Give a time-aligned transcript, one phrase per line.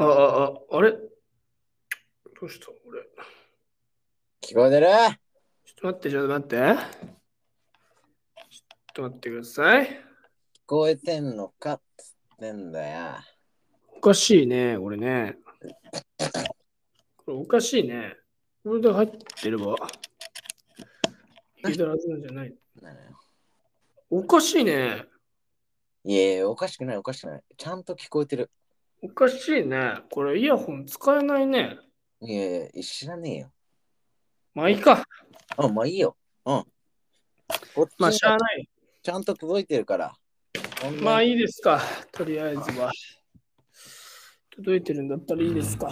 [0.00, 0.92] あ、あ、あ、あれ？
[0.92, 0.98] ど
[2.42, 3.00] うした俺？
[4.40, 4.86] 聞こえてる？
[5.66, 6.56] ちょっと待って、ちょっと待って。
[6.56, 6.74] ちょっ
[8.94, 9.86] と待ってください。
[9.86, 9.90] 聞
[10.66, 11.72] こえてんのか？
[11.74, 13.16] っつってんだよ。
[13.96, 15.36] おかしいね、これね。
[17.16, 18.14] これおかしいね。
[18.64, 19.74] これで入ってれば。
[21.64, 22.54] 聞いたはずなんじゃない。
[24.10, 25.06] おかしいね。
[26.04, 27.42] いやいや、おかしくない、おかしくない。
[27.56, 28.48] ちゃんと聞こえてる。
[29.00, 29.94] おかしいね。
[30.10, 31.78] これイヤホン使えないね。
[32.20, 33.52] いやいや、知らねえよ。
[34.54, 35.04] まあいいか。
[35.56, 36.16] あ、まあいいよ。
[36.44, 36.64] うん。
[37.74, 38.68] こっちまあしゃない。
[39.02, 40.14] ちゃんと届いてるから。
[41.00, 41.80] まあいいですか。
[42.12, 42.90] とりあえずは。
[44.50, 45.90] 届いてるんだったらいいですか。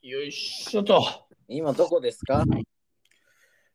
[0.00, 1.04] よいしょと。
[1.48, 2.44] 今どこですか？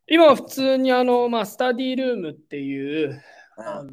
[0.08, 3.24] 今は普通にあの、まあ、スタディルームっていう、
[3.58, 3.92] ああの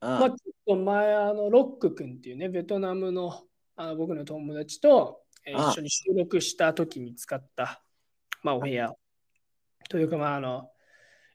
[0.00, 0.36] あまあ、ちょっ
[0.66, 3.42] と前、あのロック君っていうね、ベトナムの
[3.80, 7.80] あの僕の友達と、えー一緒に収録した時に使った、
[8.42, 8.92] まあ、お部屋。
[9.88, 10.68] というか、まあ、あの、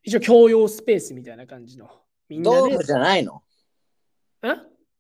[0.03, 1.89] 一応共用スペースみたいな感じの。
[2.27, 2.83] みんなでドーム。
[2.83, 3.41] じゃないの？
[4.43, 4.55] え？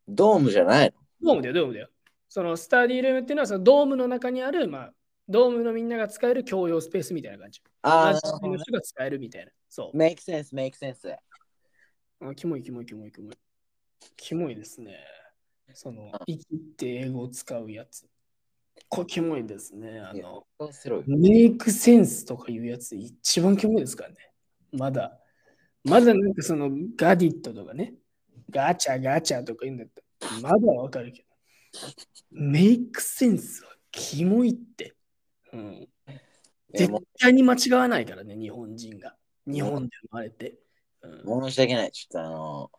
[0.07, 1.89] ドームじゃないドームだよ、ドームだよ。
[2.29, 4.93] そのスタディルームっていうのは、そのドームの中にある、まあ、
[5.27, 7.61] ドームのみんなが使える共用スペースみたいな感じ。
[7.61, 9.51] のああ、の人が使えるみたいな。
[9.67, 9.97] そう。
[9.97, 11.13] make sense, make sense.
[12.21, 13.35] あキモいキモいキモいキモい。
[14.15, 14.97] キモいですね。
[15.73, 16.45] その、生き
[16.77, 18.05] て英語を使うやつ。
[18.89, 19.99] これキモいですね。
[19.99, 21.03] あの、そうするよ。
[21.07, 24.15] メイクセンスとかいうやつ一番キモいですからね。
[24.71, 25.19] まだ、
[25.83, 27.95] まだなんかそのガディットとかね、
[28.49, 29.87] ガチャガチャとか言うんだっ
[30.19, 31.27] たら、まだわかるけど、
[32.31, 34.95] メイクセンスはキモいって。
[35.51, 35.87] うん、
[36.73, 39.15] 絶も対に間違わないからね、日本人が。
[39.45, 40.57] 日本で生まれて。
[41.01, 41.91] うんう申し訳ない。
[41.91, 42.71] ちょっとあの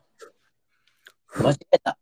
[1.42, 1.98] 間違えた。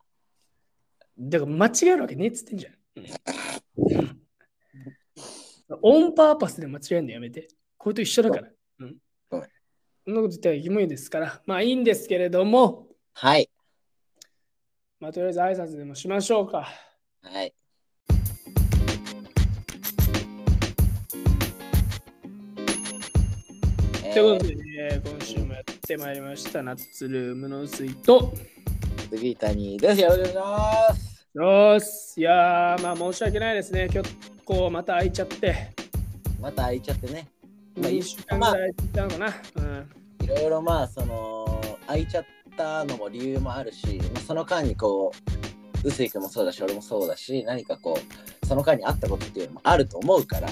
[1.19, 2.75] だから間違えるわけねえっつってんじゃん。
[2.97, 4.23] うん
[5.81, 7.49] オンパーパスで間違えるのやめて。
[7.79, 8.49] これと一緒だから。
[8.81, 8.97] うん。
[9.31, 9.37] そ
[10.11, 11.41] んなこと言ったらキモいですから。
[11.47, 13.49] まあいいんですけれども、はい。
[15.01, 16.69] まあとりあえず挨拶でもしましょうか。
[17.23, 17.55] はい。
[24.05, 26.63] えということで、ね、今週もやってまいりました。
[26.63, 28.35] ナッツルームの水と。
[29.13, 30.01] ー、杉谷です。
[30.01, 31.29] よろしくお願いします。
[31.35, 32.19] よーし。
[32.19, 33.89] いやー、まあ申し訳ないですね。
[33.93, 34.11] 今日、
[34.45, 35.71] こう、また開いちゃって。
[36.41, 37.29] また開いちゃってね。
[37.77, 39.35] まあ2週間ぐらい開いたのかな。
[39.57, 39.91] うん。
[40.25, 42.25] いろいろまあ、その、開いちゃっ
[42.57, 45.13] たのも理由もあるし、まあ、その間にこ
[45.85, 50.49] う、臼井君もそうだし、俺もそうだし、何かこう、その間にあったことっていうのもあると思うから、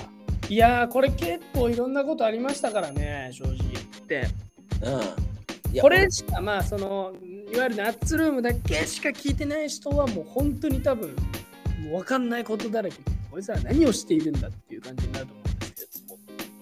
[0.48, 4.26] いやー、これ結構いろんなことありましたからね、正直言って。
[4.82, 5.80] うん。
[5.80, 7.12] これしか、まあ、その、
[7.52, 11.08] いわゆるナッツルームだけしか聞いてない人は、もう本当に多分、
[11.82, 12.96] もう分かんないことだらけ。
[13.30, 16.18] こいつら何をしているんだっていう感じになると思うんですけども。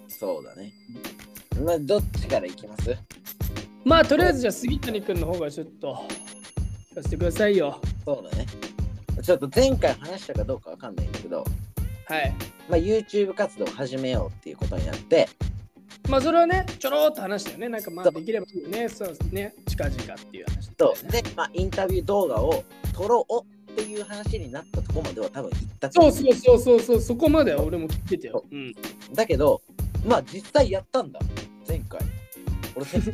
[0.08, 0.72] そうだね。
[1.64, 2.96] まあ、どっちからいきます？
[3.84, 6.06] まあ、とりあえずじゃあ、杉谷君の方がちょっと、
[6.90, 7.80] 聞かせてくださいよ。
[8.04, 8.46] そうだね。
[9.22, 11.44] ちょっと前回話したかどうかわかんないんだけど、
[12.06, 12.34] はい。
[12.68, 15.28] まあ、YouTube 活動を始めようっていうことになって、
[16.08, 17.68] まあ、それはね、ちょろっと話したよね。
[17.68, 18.88] なんか、まあ、できればいいよね。
[18.88, 19.54] そうですね。
[19.66, 20.74] 近々っていう話ね。
[20.78, 22.64] とで、まあ、インタビュー動画を
[22.94, 28.44] 撮ろうっていう話になったところまでは多分行ったそうそうそうそうそう、そこまでは俺も聞いてたよ。
[28.50, 28.74] うん。
[29.12, 29.60] だけど、
[30.06, 31.20] まあ実際やったんだ、
[31.68, 32.00] 前回。
[32.74, 33.12] 俺、先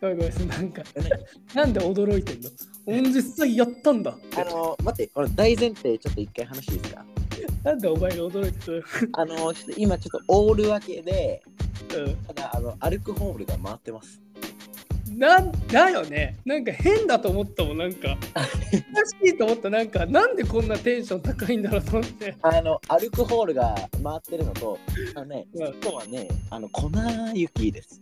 [0.00, 0.82] ごめんごめん、なんか、
[1.54, 2.50] なんで驚いてんの？
[2.86, 4.16] 俺実際やったんだ。
[4.36, 7.04] あの、待って、俺大前提ちょっと一回話いいですか？
[7.64, 11.42] なんでお前が驚いてるあの、ちょっと今ちょっとオール分けで、
[11.96, 14.20] うんただあの、アルクホールが回ってます。
[15.16, 16.38] なんだよね。
[16.44, 18.16] なんか変だと思ったもん、なんか。
[18.34, 22.36] おかしいと思った、なんか、なんでこんなテンション高いんだろうと思って。
[22.42, 24.78] あの、アルクホールが回ってるのと、
[25.14, 26.90] あのね、うん今日はね、あの、粉
[27.34, 28.00] 雪です。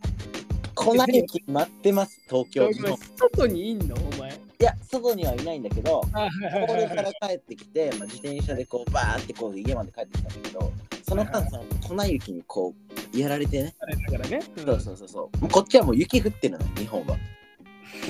[0.75, 2.93] 粉雪待ってます、東京日本。
[2.93, 3.95] い外にいんの？
[3.95, 4.39] お前。
[4.63, 10.71] や、外にはいないんだけど、こはいはいれから帰ってきて、まあ、自転車でこうバーってこう家まで帰ってきたんだけど、
[11.07, 11.63] その間その
[11.97, 12.73] 粉雪にこ
[13.13, 14.41] うやられてね、あれだからね。
[14.57, 14.65] うん。
[14.65, 17.17] そうそうそうそう、こっちはもう雪降ってるの、日本は。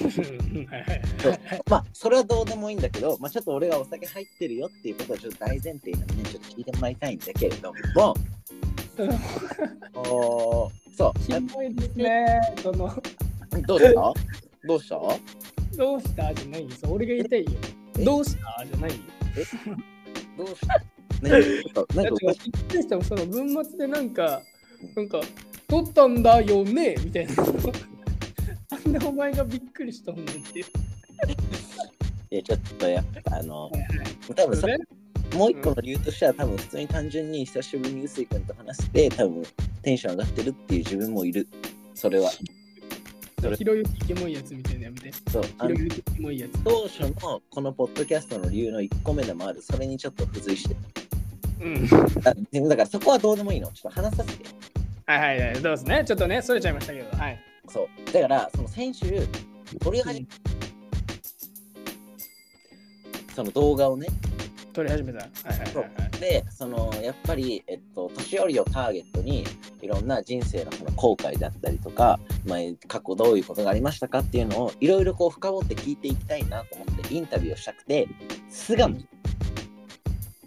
[0.10, 8.16] そうはいはいまあ、それはどうでもいいんだけど、まあ、ちょっと俺がお酒入ってるよっていうことをちょっと大前提にね、ちょっと聞いてもらいたいんだけれども、
[9.96, 11.20] おーそう、
[11.64, 12.42] いですね。
[12.62, 12.94] その、
[13.68, 14.14] どうした
[14.66, 15.53] どうした？
[15.78, 16.34] どうした？
[16.34, 16.70] じゃないよ。
[16.90, 17.52] 俺が言いたいよ。
[18.00, 18.04] え？
[18.06, 18.66] どうした？
[18.66, 18.98] じゃないよ。
[20.38, 20.84] どうした？
[21.22, 21.42] 何？
[21.72, 24.42] かびっくりしたもんその文末でなんか、
[24.96, 25.22] なんか、
[25.68, 26.96] 取ったんだよね？
[27.04, 27.34] みたいな。
[27.36, 27.44] な
[28.78, 30.64] んでお前がびっくりしたんだってい
[32.30, 33.72] や、ちょっとやっぱあの、
[34.36, 34.78] 多分さそれ
[35.36, 39.44] もう一個の理由としては、多分普通に単純に久しぶりに臼井君と話して、多分
[39.82, 41.48] テンション上がってるっていう自分もいる。
[41.96, 42.30] それは。
[43.52, 45.12] ひろゆきキモいやつみたいなのやめて。
[45.32, 45.44] そう。
[45.44, 46.64] ひろゆきキモいやつ。
[46.64, 49.62] 当初のこのポッドキャストの理由の1個目でもある。
[49.62, 50.76] それにちょっと付随して。
[51.62, 51.88] うん。
[51.88, 53.72] だだからそこはどうでもいいの。
[53.72, 54.50] ちょっと話させてよ。
[55.06, 55.54] はいはいはい。
[55.56, 56.04] どうですね？
[56.06, 57.18] ちょっとね、それちゃいましたけど。
[57.18, 57.40] はい。
[57.68, 58.12] そう。
[58.12, 59.28] だから、その先週、
[59.80, 60.28] 撮り始め、
[63.36, 64.08] その動画をね、
[64.74, 65.20] 撮り始めた。
[65.20, 66.20] はいはいはいはい。
[66.20, 69.46] で、そのやっぱり、えっと、年寄りをターゲットに、
[69.84, 78.08] いろんな人生のその後悔だったりとか、まあ、過去どういうことがありましたかっていうのを、いろいろこう深掘って聞いていきたいなと思って、インタビューをしたくて、
[78.50, 78.98] 巣鴨。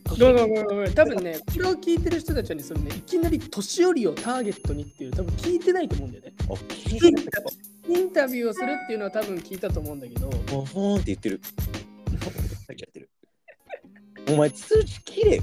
[0.09, 0.95] ごめんごめんごめん。
[0.95, 6.33] 多分ね、これを聞いてる人たちはね、そのね、いきなり年寄りをターゲットにっていう、多分聞いてないと思うんだよね。
[7.89, 11.41] インタビューをするっていうのは多分聞いたと思うんだけど、もうほーんって言ってる。
[14.29, 15.43] お前、通知切れよ。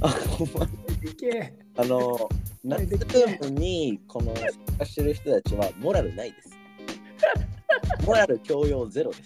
[0.00, 0.68] あ、お前。
[1.76, 2.28] あの、
[2.64, 6.50] 夏ブームにこの参加してる人たちはモラルないです。
[8.04, 9.16] モラル強要ゼロで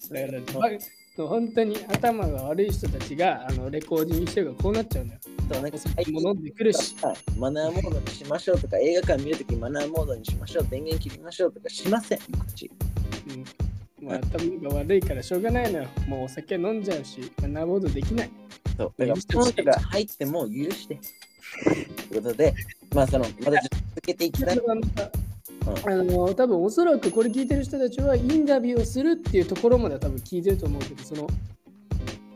[0.00, 0.12] す。
[0.12, 5.20] だから、ま本当に頭が悪い人たちがあのレコーディングしてるからこうなっちゃうんだよ。
[5.24, 6.94] そうなんかお酒も飲んでくるし。
[7.02, 12.70] はいマナーモードにしましょうとか、映画館見るときマナーモードにしましょう、電源切りましょうとかしません、僕たち。
[13.28, 13.44] うん、
[14.06, 15.88] まあ頭が悪いからしょうがないのよ。
[16.06, 18.30] もうお酒飲んじゃうし、マナーボードできない。
[18.76, 20.98] そうだから、その人が入っても許して。
[22.08, 22.54] ということで、
[22.94, 24.60] まあ、その、まだ続けていきたい。
[25.84, 31.26] あの多分おそらくこれ聞いてる人たちはインタビューをするっていうところまでは多分聞いてると思うけどその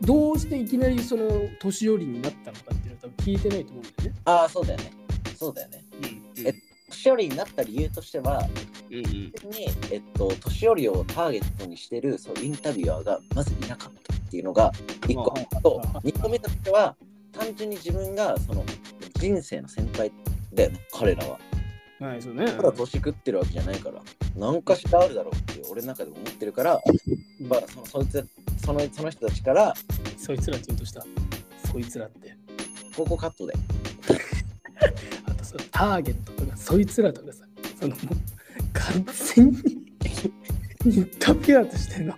[0.00, 1.28] どうしていきなりその
[1.60, 4.16] 年寄りになったのかっていうのは多分聞いてないと思うんだよね。
[4.24, 4.92] ああ、そうだよね。
[5.36, 5.84] そうだよね。
[6.36, 6.54] うんえ
[6.90, 8.48] 年寄りになった理由としては、
[8.90, 9.32] うんうんに、
[9.90, 14.72] えっと、年寄りをターゲットにしてるそうインタビュアーがまずいなかったっていうのが
[15.02, 16.96] 1個ああとああ2個目としては
[17.32, 18.64] 単純に自分がその
[19.14, 20.12] 人生の先輩
[20.52, 21.38] だよね彼らは
[22.00, 22.46] はい、そうね。
[22.46, 24.00] ただ年食ってるわけじゃないから
[24.34, 26.80] 何かしらあるだろうって俺の中で思ってるから、
[27.46, 28.26] まあ、そのそいつ
[28.64, 29.74] そのその人たちから
[30.16, 31.04] そいつらって言うとした？
[31.70, 32.34] そいつらって。
[32.96, 33.52] ここカットで
[35.26, 37.44] あとそのターゲットとかそいつらとかさ、
[37.78, 37.94] その
[38.72, 39.90] 完全に
[40.86, 42.14] インタビュアーとしての。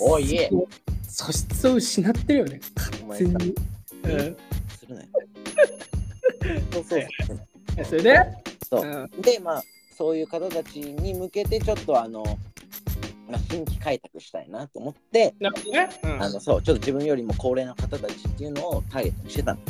[0.00, 0.50] おいえ
[1.08, 2.60] そ素質を失ってるよね。
[2.74, 3.54] 完全に。
[4.04, 4.36] うん。
[4.68, 5.08] するなよ
[6.72, 7.84] そうそうそう。
[7.84, 8.18] それで、
[8.68, 9.08] そう。
[9.14, 9.20] うん。
[9.20, 9.62] でまあ
[9.96, 12.24] そういう方たちに向けてちょっとあの、
[13.28, 15.88] まあ、新規開拓したいなと思って、ね。
[16.02, 16.22] うん。
[16.22, 19.60] あのそうちょっと自分よりも高齢な方たちっていうのをターゲットにしてたの。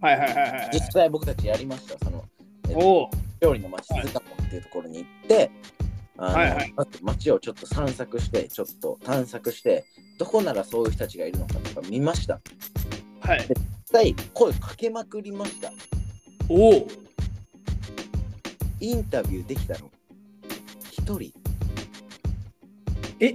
[0.00, 0.70] はいはいはいはい。
[0.72, 2.24] 実際僕たちやりましたその
[2.74, 3.10] おお。
[3.40, 5.50] 料理の町鈴鹿っていうところに行って、
[6.16, 6.74] あのはいはい。
[7.02, 9.84] 街をちょっと散策してちょっと探索して
[10.18, 12.40] どこならそういう人たちがいるのかとか見ました。
[13.20, 13.46] はい。
[13.48, 13.56] 実
[13.92, 15.72] 際声かけまくりました。
[16.48, 16.88] おお。
[18.80, 19.90] インタビューできたの。
[20.90, 21.32] 一人。
[23.20, 23.32] え？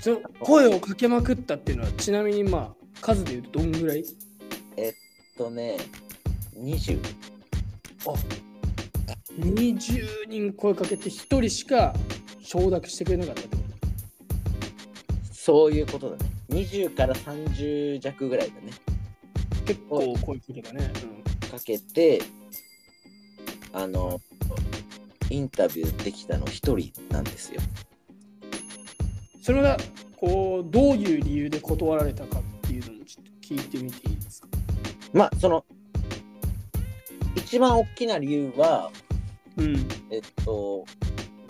[0.00, 4.04] ちょ声をかけまくったっていうのはちなみにまあ数で言うとどんぐらい？
[4.76, 4.94] えっ
[5.38, 5.78] とね
[6.56, 7.02] 20あ
[9.38, 11.10] 20人声かけて1
[11.40, 11.94] 人しか
[12.42, 13.62] 承諾してくれなかったってこ
[15.32, 16.30] そういうことだね。
[16.48, 18.72] 20から30弱ぐらいだね。
[19.58, 20.90] と結構声かけたね。
[21.50, 22.22] かけて
[23.72, 24.20] あの
[25.30, 27.60] インタビューできたの一人なんですよ。
[29.34, 29.76] うん、それが
[30.16, 34.48] こうどういう理由で断られたかっていうのもちょっと聞いてみていいですか？
[35.12, 35.64] まあその
[37.36, 38.90] 一番大きな理由は
[39.56, 39.88] うん。
[40.10, 40.84] えっと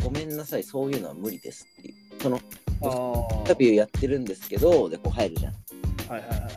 [0.03, 2.41] ごめんなさいそういうのは無理ですっていうその。
[2.83, 5.55] インタビューやってるんですけどでこう入るじゃん
[6.13, 6.53] はいはいはいはい。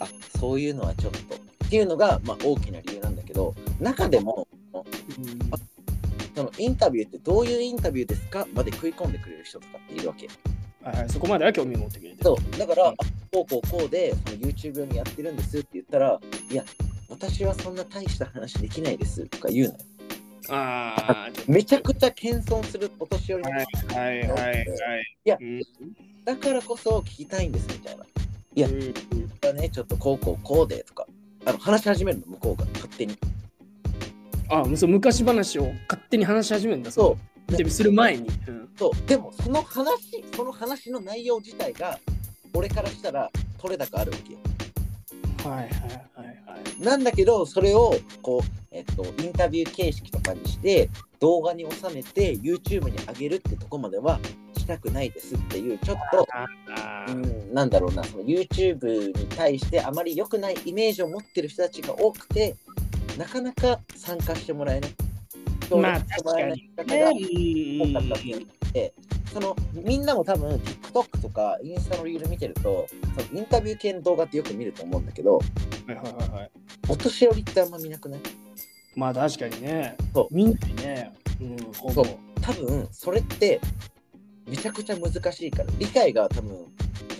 [0.00, 4.84] あそういうのはちょっとっていうのが、まあ、大きな理由なんだけど中でもうん
[6.34, 8.46] そのインタビューってどういうインタビューですか？
[8.54, 10.28] まで食い込んでくれる人とかっているわけ
[10.82, 12.22] はいはい、そこまでは興味持ってくれてる。
[12.22, 12.94] そうだから、あ
[13.32, 16.64] こうこうこうでその YouTube 用にやってるんですって言ったらいや
[17.08, 19.78] 私はそんな大した話できないですとか言うのよ
[20.48, 20.94] あ
[21.28, 24.66] あ、めちゃくちゃ謙遜するお年寄りはいはいはいはい。
[25.24, 25.60] いやうん
[26.24, 28.04] だからこそ聞きたいんですみたいな。
[28.54, 28.94] いやうん
[29.40, 31.06] だね、ちょっとこうこうこうでとか、
[31.44, 33.16] あの話し始めるの、向こうが勝手に。
[34.48, 36.90] あもうそう昔話を勝手に話し始めるんだ。
[36.90, 37.16] そ
[37.50, 38.28] うインする前に。
[38.48, 39.08] うんそう。
[39.08, 41.98] でも、その話、その話の内容自体が、
[42.52, 44.38] 俺からしたら取れ高あるわけよ。
[45.44, 46.35] はいはいはいはい。
[46.80, 54.20] なんだけど、それを、こう、えっと、インタビュー形式とかにして、動画に収めて、YouTube に上げるってとこまでは、
[54.58, 56.26] ししたくないですっていうちょっと、
[56.74, 62.56] あうん、なんだろうなその YouTube に対してあまり良くないイメージを持ってる人たちが多くて
[63.16, 64.90] なかなか参加してもらえない。
[65.70, 68.94] まあ協力してもらえない方ねが多かったって
[69.32, 75.42] そのみんなも多分 TikTok とかインスタのリール見てるとそのインタビュー系の動画ってよく見ると思うんだけどは
[75.88, 76.50] いはいはいはい。
[76.88, 78.20] お年寄りってあんま見なくない？
[78.94, 79.96] まあ確かにね。
[80.14, 81.12] そうみんなにね。
[81.40, 81.56] うん。
[81.94, 82.06] そう
[82.40, 83.60] 多分それって
[84.46, 86.66] めちゃくちゃ難しいから理解が多分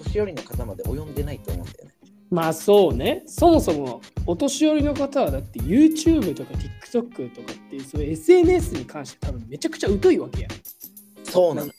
[0.05, 1.91] 年寄りの方まで及んでないと思うんだよね。
[2.31, 3.23] まあそうね。
[3.27, 10.49] そもそもお年寄りの方はだって YouTube とか TikTok とかっていうそういう SNS に関して多分めちゃくちゃ疎いわけや。
[11.25, 11.73] そうなの。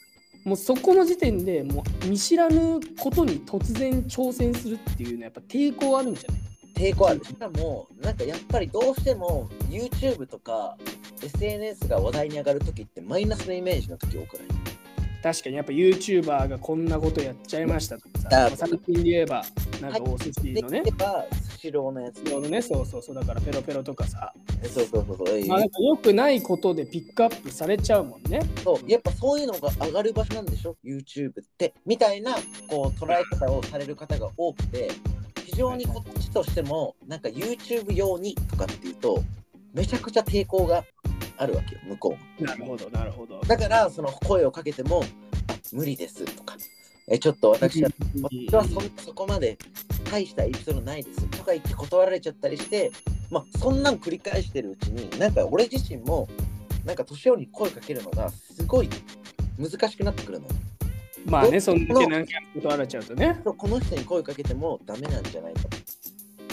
[0.47, 6.91] もうそこの時点でもう見知らぬことに突然挑戦するっていうのはやっぱ抵抗あるんじゃない？
[6.93, 7.23] 抵抗ある。
[7.25, 10.77] しかもなんかやっぱりどうしても YouTube とか
[11.21, 14.47] SNS が話題に上がる時ってマイナスのイメージの時多くない？
[15.21, 19.43] 確かにやっぱ YouTuber がこんなことやっちゃいましたとかさ、だまあ最近で言えば
[19.81, 20.83] なんかお寿司でのね
[21.41, 22.17] スシローのやつ。
[22.23, 24.33] のね、そうそうそう、だからペロペロとかさ、
[24.63, 25.47] そうそうそうそう。
[25.47, 28.41] まあ、なんか良くないことでピックアップされちゃうもんね。
[28.63, 28.89] そう。
[28.89, 31.73] やっぱそういうのが上がる場所なんでしょ？YouTube って。
[31.85, 32.35] みたいな
[32.67, 34.91] こう捉え方をされる方が多くて
[35.45, 39.23] 非常にこっちとしてもなんか YouTube 用にとかっていうと
[39.73, 40.83] めちゃくちゃ抵抗が
[41.37, 43.39] あるわけよ向こうもなるほど、なるほど。
[43.41, 45.03] だからその声をかけても
[45.47, 46.55] あ無理ですとか
[47.09, 47.89] えちょっと私は
[48.21, 48.63] 私は
[48.97, 49.57] そそこまで
[50.11, 52.91] 大したエピソードないですとか言って断られちゃったりして、
[53.29, 56.27] まあ、そんなん繰り返してるうちになんか俺自身も
[56.85, 58.89] なんか年寄りに声かけるのがすごい
[59.57, 60.51] 難しくなってくるのよ。
[61.25, 63.41] まあね、そんだけなんか断られちゃうとね。
[63.43, 65.67] この人に声かけてもダメなんじゃないかと。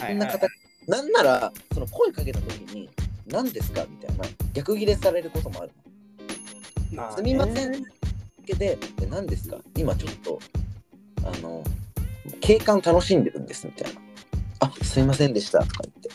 [0.03, 0.49] はいはいそんな方、
[0.89, 2.91] なんならその声かけた時に
[3.27, 3.85] 何ですか？
[3.89, 5.73] みたいな逆ギレされることもある
[6.93, 7.17] の。
[7.17, 7.85] すみません。
[8.47, 9.59] けで、え何ですか？
[9.77, 10.39] 今ちょっと、
[11.25, 11.65] あの、
[12.41, 14.01] 景観楽しんでるんですみたいな。
[14.61, 16.11] あ、すいませんでしたとか言って。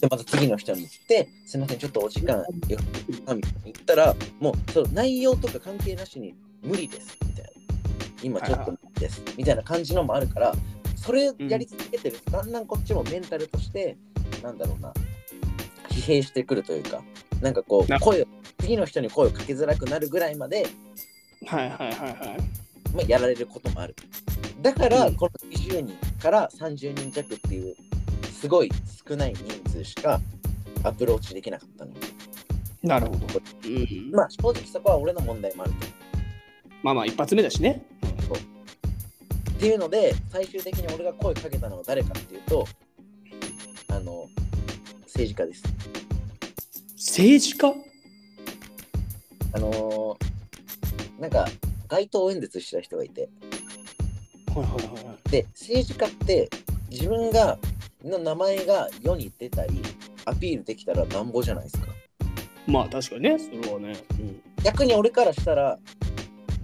[0.00, 7.50] で、また次の人に行って、すいません、ちょっとお時間よみたいな言ったら、もうその内容とか関係なしに無理ですみたいな。
[8.22, 10.52] 今ちょっと無理ですみたいな感じのもあるから、
[10.96, 13.96] それやり続けてると、だんだんこっちもメンタルとして、
[14.42, 14.92] なんだろうな、
[16.00, 17.02] 疲弊してくるというか、
[17.40, 18.26] なんかこなう、声を、
[18.58, 20.66] 次の人に声をかけづらくなるぐらいまで、
[21.46, 22.38] はいはいはいはい。
[22.94, 23.94] まあ、やられることもある。
[24.62, 27.76] だから、うんこの20人から30人弱っていう、
[28.32, 28.70] すごい
[29.06, 30.20] 少ない人数しか
[30.82, 31.92] アプローチできなかったの。
[32.82, 33.18] なるほど。
[33.66, 35.86] うん、まあ、正直そこは俺の問題もあると。
[36.82, 37.84] まあまあ一発目だしね。
[39.60, 42.66] っていうので、最終的に俺が声かけたのは誰かっていうと、
[43.88, 44.26] あの、
[45.12, 45.62] 政治家です。
[46.96, 47.74] 政治家？
[49.52, 51.46] あのーなんか、
[51.88, 53.28] 街頭演説した人がいて、
[54.54, 55.30] はいはいはいはい。
[55.30, 56.48] で、政治家って
[56.88, 57.58] 自分が、
[58.02, 59.82] の名前が世に出たり、
[60.24, 61.88] アピールできたらなんぼじゃないですか。
[62.66, 63.92] まあ確かにね、それはね。
[64.18, 65.78] うん、逆に俺からしたら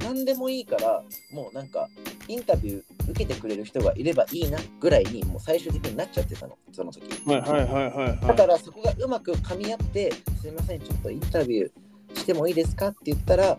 [0.07, 1.89] 何でもいいからもうなんか
[2.29, 8.37] インタビュー受けてくれる人がいればいいなぐらいにもう最終的になっちゃってたのその時はいはいはいはいだはい。
[8.37, 13.59] からそこがうまく噛み合ってすいませんちょっとインタビューしてもいいですかって言ったら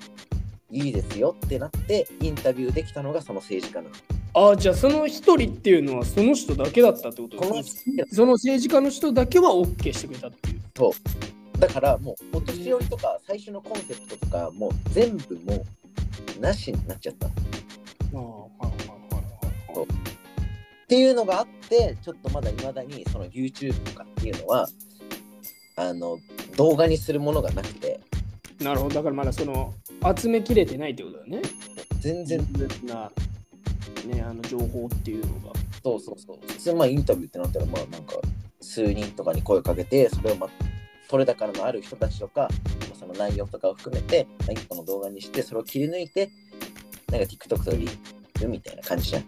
[0.71, 3.95] いいですよってなってインタビューできたのがその政治家なの
[4.33, 8.03] ああ、じゃあその一人っていうのはその人だけだったってことですね。
[8.11, 10.61] その政治家の人だけは OK してくれたっていう。
[11.59, 15.65] だからもうお年寄りとか最初のコンセプトとかもう全部もう
[16.39, 17.27] なしになっちゃった。
[17.27, 17.29] っ
[20.87, 24.69] ていうのがあってちょっとまだいまだにその YouTube とかっていうのは
[25.75, 26.17] あの
[26.55, 27.99] 動画にするものがなくて
[28.61, 28.95] なるほど。
[28.95, 29.73] だからまだその
[30.15, 31.41] 集めきれてないってことだね。
[31.99, 32.39] 全然
[32.85, 33.11] な、
[34.05, 35.57] ね、あの情報っていうのが。
[35.83, 38.15] そうそうそう普通まあインタビューってなったらまあなんか
[38.59, 40.49] 数人とかに声をかけてそれをまあ
[41.07, 42.49] 取れ高のある人たちとか、まあ
[43.07, 46.29] その内容とかを含めてまあ一個の動画にしてそれを切り抜いて
[47.11, 47.87] なんか TikTok とかリ
[48.39, 49.23] るみたいな感じじゃん。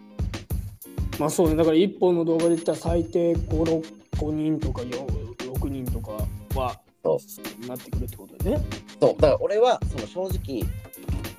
[1.18, 5.06] まあそうね、だから一本の動画で言ったら最低5、6 5人とかよ
[5.38, 6.12] 6人とか
[6.58, 7.20] はそ
[7.62, 7.66] う。
[7.66, 8.62] なってくるってことだね。
[9.00, 9.14] そう。
[9.20, 10.62] だから俺はその正直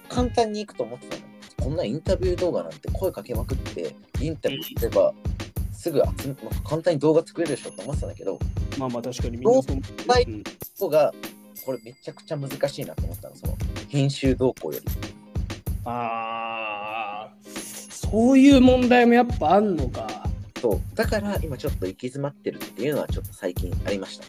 [0.10, 1.22] 簡単にいくと思ってたの。
[1.62, 5.14] こんなインタビュー動画なんて声かけまくってインタビューすれば
[5.72, 8.40] すぐ集め、まあ簡単に動画作れるでしょって思ってたんだけど
[8.78, 9.78] まあまあ確かにみんなそう。
[10.08, 10.44] はいうん。
[10.44, 11.14] ここが
[11.66, 13.58] これめちゃくちゃ難しいなと思ったのその
[13.90, 14.86] 編集動向より。
[15.86, 20.08] ああ、そういう問題もやっぱあんのか。
[20.62, 20.82] そう。
[20.96, 24.26] だから今ちょっと行き詰まってるっていうのはちょっと最近ありました。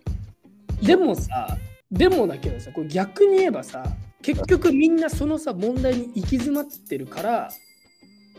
[0.82, 1.58] でもさ、
[1.90, 3.84] でもだけどさ、これ逆に言えばさ、
[4.22, 7.50] 結局みんなそのさ問題に行き詰まってるから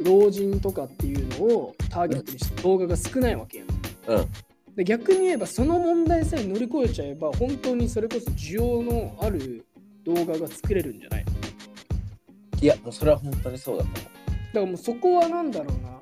[0.02, 3.68] 老人とかっていうのをターゲットにした動画が少ないわけやん。
[4.20, 4.28] うん
[4.76, 9.66] で逆に言えばその問題さえ乗り越えちゃえば本当にそれこそ需要のある
[10.04, 11.26] 動画が作れるんじゃない？
[12.62, 14.10] いやもうそれは本当にそうだと思だか
[14.54, 15.94] らもうそこはなんだろうな。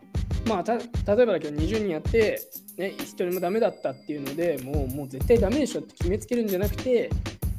[0.48, 2.42] まあた例えばだけど20人やって、
[2.78, 7.12] ね、1人もダメだったっていうのでもうもう絶対ダメでしょって決めつけるんじゃなくて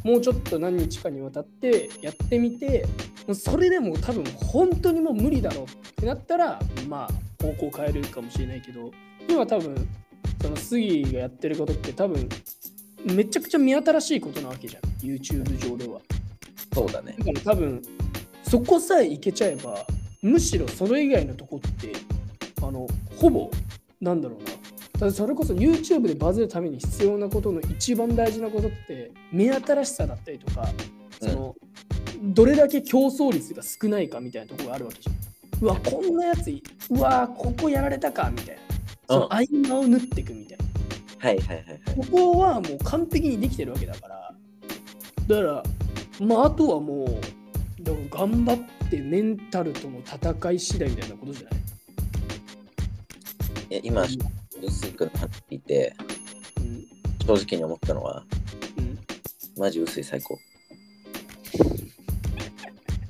[0.02, 2.84] もうちょっと何日かにわたってやってみて
[3.28, 8.90] もうそれでも多分本当にもう無理だろうってなったらまあ方向変えるかもしれないけど
[9.28, 9.88] 今多分
[10.42, 12.28] その杉がやってることって多分
[13.04, 15.98] めちゃくちゃ見新しいことなわけじゃん YouTube 上では。
[15.98, 16.74] う。
[16.74, 17.14] そうだね。
[17.18, 17.82] だから多分
[18.42, 19.86] そこさえいけちゃえば
[20.20, 21.92] むしろそれ以外のとこって
[22.60, 23.50] あのほぼ
[24.00, 24.44] なんだろうな
[25.00, 30.68] だってそれこそ YouTube でバズるために必要なことの一番大事なことって目新しさだったりとか
[31.20, 31.56] その、
[32.20, 35.16] どれだけ競争率が少ないかみたいなところがあるわけじゃん。
[35.62, 38.62] うわこんなやついうわここやられたかみたいな
[39.08, 40.64] その合間を縫っていくみたいな。
[41.18, 41.80] はいはいはいはい。
[41.96, 44.34] ここはもう完璧にできてるわけだから、
[45.26, 45.62] だから、
[46.26, 47.08] まあ、あとはもう、
[47.82, 51.60] だから頑張ってメンタルとの戦い次第みたいなことじゃない？
[53.70, 54.18] いや今、薄
[54.86, 55.94] 井君の話聞いて、
[56.58, 56.86] うん。
[57.26, 58.24] 正直に思ったのは、
[58.78, 58.98] うん。
[59.56, 60.38] マジ薄い最高。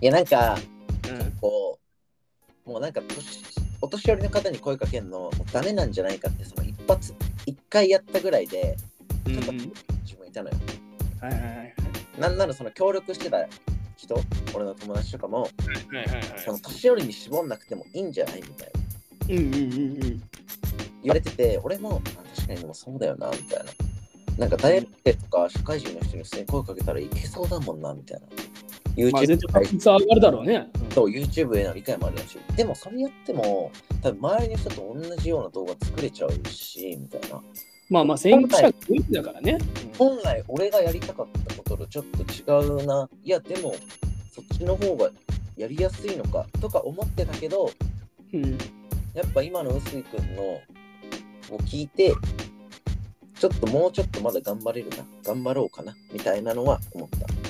[0.01, 0.59] いやなんか、
[1.41, 1.79] こ
[2.67, 3.52] う、もうなんか年、
[3.83, 7.15] お年寄りの方に声かけるの、もうダメなんじゃないかって、その一発、
[7.47, 8.77] 一回やったぐらいで、
[9.27, 10.57] うんちょっと自分いたのよ。
[11.21, 11.75] はいはいはい
[12.19, 13.47] なんならその協力してた
[13.97, 14.15] 人、
[14.55, 15.49] 俺の友達とかも、は
[15.93, 18.83] いはいはいその年寄りに絞んなくてもいいんじゃないみたいな
[19.37, 20.23] うんうんうんうん
[21.03, 23.73] 言われてて、俺も、あ確かにでもそうだよな、みたいな。
[24.39, 28.27] なんか大学生とか社会人の人に普通に声かけたらいけそうだもんな、みたいな。
[29.13, 30.69] まあ YouTube 絶対確率上がるだろうね。
[30.95, 33.71] と YouTube への理解もあるし、でもそれやっても、
[34.03, 37.43] 多分周りの人と同じような動画作れちゃうし、みたいな。
[37.89, 39.59] まあまあ、先駆者だからね。
[39.99, 43.09] 本来俺がやりたかったこととちょっと違うな。
[43.23, 43.75] いや、でも
[44.35, 45.11] そっちの方が
[45.57, 47.71] やりやすいのかとか思ってたけど、
[48.33, 48.45] うん。
[48.45, 48.59] うん
[49.15, 50.63] やっぱ今の臼井君のを
[51.67, 52.15] 聞いて、
[53.39, 57.42] ちょっともうちょっとまだ頑張れるな、頑張ろうかな、みたいなのは思った。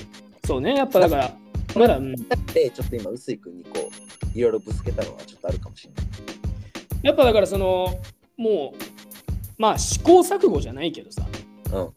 [0.45, 1.37] そうね、やっぱだから、
[1.75, 2.15] まだ、うん。
[2.27, 3.89] だって、ちょっと今、臼井君にこ
[4.35, 6.05] う、いろいろぶつけたのはちょっとあるかもしれない。
[7.03, 7.99] やっぱだからその、
[8.37, 8.83] もう、
[9.57, 11.25] まあ試行錯誤じゃないけどさ、
[11.73, 11.89] うん。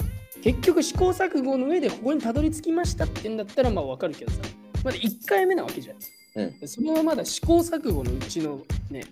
[0.42, 4.38] 結局試行錯誤の上でここにたどり着きましたって言うんだったらまあわかるけどさ。
[4.85, 5.96] まだ1回目なわけじゃん、
[6.37, 6.68] うん。
[6.68, 9.02] それはまだ試行錯誤のうちのね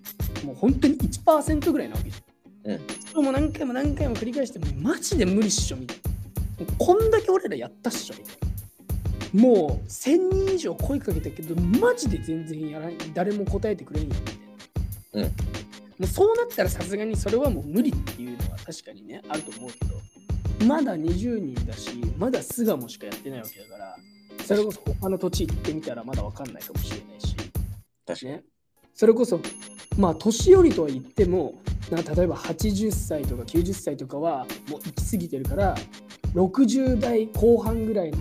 [0.45, 2.81] もう本当に1%ぐらいなわけじゃん、うん。
[3.11, 6.05] それも何回も何回も繰り返してもうマジで無理っしょみたいな。
[6.79, 8.54] こんだけ俺らやったっしょみたいな
[9.35, 14.35] もう1000人以上声かけたけどマジで全然やらない誰も答えてくれんやんみたい
[15.15, 15.25] な、うん。
[15.25, 15.31] も
[16.01, 19.95] うそうなったらさすがにそれはもう無理っていうのは確かにねあると思うけど。
[20.67, 23.97] まだ20人だしまだ巣鴨しかやってないわけだから
[24.45, 27.37] それこそ他の土地行ってみたらまだわかんないかもしれないし。
[28.07, 28.33] 確かに。
[28.33, 28.45] ね。
[28.95, 29.41] それこそ
[29.99, 35.75] まあ年寄りとは言っても例えば80歳とか90歳とかはもう行き過ぎてるから
[36.35, 38.19] 60代後半ぐらいの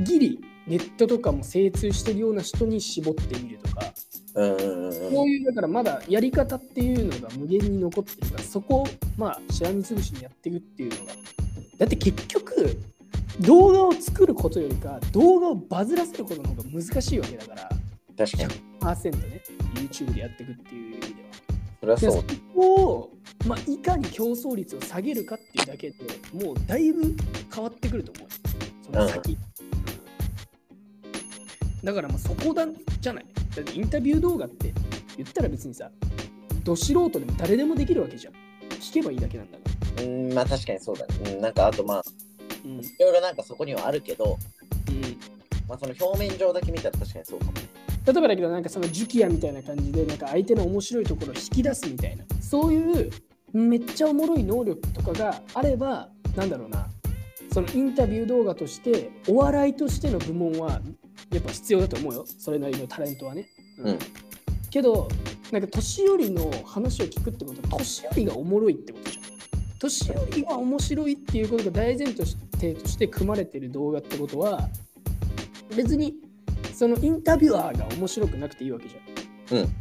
[0.00, 3.82] ギリネットとかも精通してるような人に絞ってみるとか
[4.34, 11.12] うんういうだからまだやり方っていうのが無限に残ってるからそこをまあしらみつぶしにやっていくっていうのが
[11.78, 12.78] だって結局
[13.40, 17.68] 動画を作ることよりか動画をバズらせることの方が難しいわけだから
[18.16, 18.50] 確かに。
[18.80, 19.42] パーセントね
[19.74, 21.28] YouTube でやっていくっていう意味では。
[21.80, 22.10] それはそう。
[22.26, 23.10] でそこを、
[23.46, 25.96] まあ、いかに競争率を下げるかっていうだけで
[26.32, 27.14] もうだいぶ
[27.54, 28.28] 変わってくると思うよ
[28.84, 29.67] その先、うん
[31.82, 32.66] だからもうそこだ
[33.00, 33.26] じゃない？
[33.54, 34.72] だってインタビュー動画って
[35.16, 35.90] 言ったら別にさ
[36.64, 38.34] ど素人でも誰でもできるわけじゃん。
[38.80, 39.64] 聞けばいいだけなんだか
[39.96, 40.02] ら。
[40.04, 41.32] うん、まあ確かにそうだね。
[41.34, 42.02] うん、なんかあとまあ、
[42.64, 42.80] うん。
[42.80, 44.38] いろいろなんかそこにはあるけど、
[44.88, 45.00] うん。
[45.68, 47.68] まあその表面上だけ見たら確かにそうかもね。
[48.06, 52.24] 例えばだけどなんかそのジュキヤみたいな感じでなんか相手の面白いところを引き出すみたいな。
[52.40, 53.10] そういう
[53.52, 56.86] めっちゃおもろい能力とかがあればなんだろうな。
[57.52, 60.80] そのインタビュー動画としてお笑いとしての部門は
[61.30, 62.24] やっぱ必要だと思うよ。
[62.26, 63.98] それなりのタレントはね、うん。
[64.70, 65.08] けど
[65.52, 69.24] なんか年寄りの話を聞くってことは年寄りがおもろいってことじゃん。
[69.78, 74.68] 年寄りが面白いっていうことが大前提として組まれてる動画ってことは
[75.76, 76.14] 別に
[76.74, 79.58] そのインタビュアーが面白くなくていいわけじゃん。
[79.58, 79.74] うん。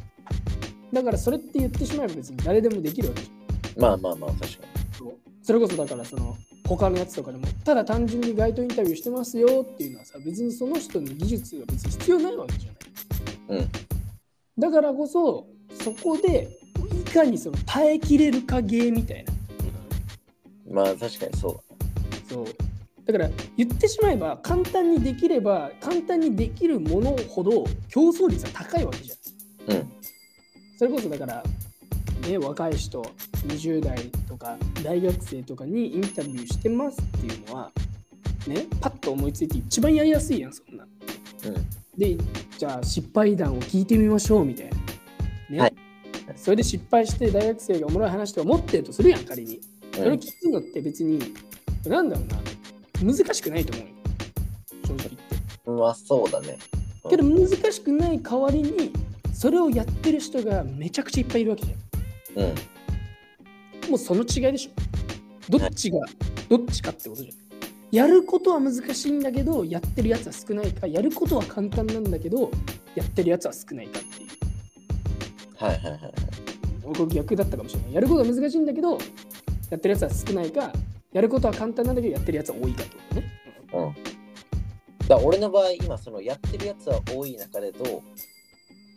[0.93, 3.81] だからそれって言ってしまえば別に誰でもできるわけじゃん。
[3.81, 4.47] まあまあまあ確か
[4.97, 5.13] そう。
[5.41, 13.59] それこそだからその他のやつとかでもただ単純に街頭インタビューしてますよっていうのはさ別にその人の技術が別に必要ないわけじゃない。
[13.59, 13.69] うん
[14.59, 15.47] だからこそ
[15.83, 16.49] そこで
[16.91, 19.33] いかにその耐えきれるかゲーみたいな。
[20.69, 22.45] まあ確かにそうそう
[23.05, 29.17] だから言ってしまえば簡単にできれば簡単にできるものほど競争率は高いわけじゃん。
[29.67, 29.75] だ。
[29.75, 29.91] うん。
[30.77, 31.43] それこそだから、
[32.21, 33.01] ね、若い人
[33.47, 37.71] 20代とか大学生とかにインタビューしてますっていうのは
[38.47, 40.85] ねパッと思いついて一番やりやすいやんそんな。
[41.45, 41.53] うん。
[41.97, 42.17] で
[42.57, 44.75] じゃあ失敗談を聞いてみましょうみたいな。
[45.49, 45.73] ねはい
[46.35, 49.61] それで失敗して大学生がおもろい話とか持ってるとするやん仮に。
[49.93, 51.19] それを聞くのって別に、
[51.87, 52.21] なんだろ
[53.01, 53.93] うな難しくないと思うよ
[54.85, 55.17] 正直言って。
[55.65, 55.79] うん。
[55.79, 56.57] まあそうだね。
[56.71, 58.91] うんけど難しくない代わりに
[59.33, 61.86] それをやってる人がめちゃくちゃいっぱいいるわけじゃん。
[62.37, 63.89] うん。
[63.89, 65.57] もうその違いでしょ。
[65.57, 65.99] どっちが、
[66.49, 67.47] どっちかってことじゃん。
[67.89, 72.51] やることは難しいんだけど、やってるやつは少ないか、やることは簡単なんだけど、
[72.95, 74.29] やってるやつは少ないかっていう。
[75.55, 76.13] はいはいはいはい。
[76.81, 77.93] 僕逆だったかもしれない。
[77.93, 78.97] やることは難しいんだけど、
[79.69, 80.73] やってるやつは少ないか、
[81.13, 83.31] やることは簡単なんだけど、やってるやつは多いかってことね。
[83.73, 85.07] うん。
[85.07, 88.03] だ俺の場合、今そのやってるやつは多い中でどう、こ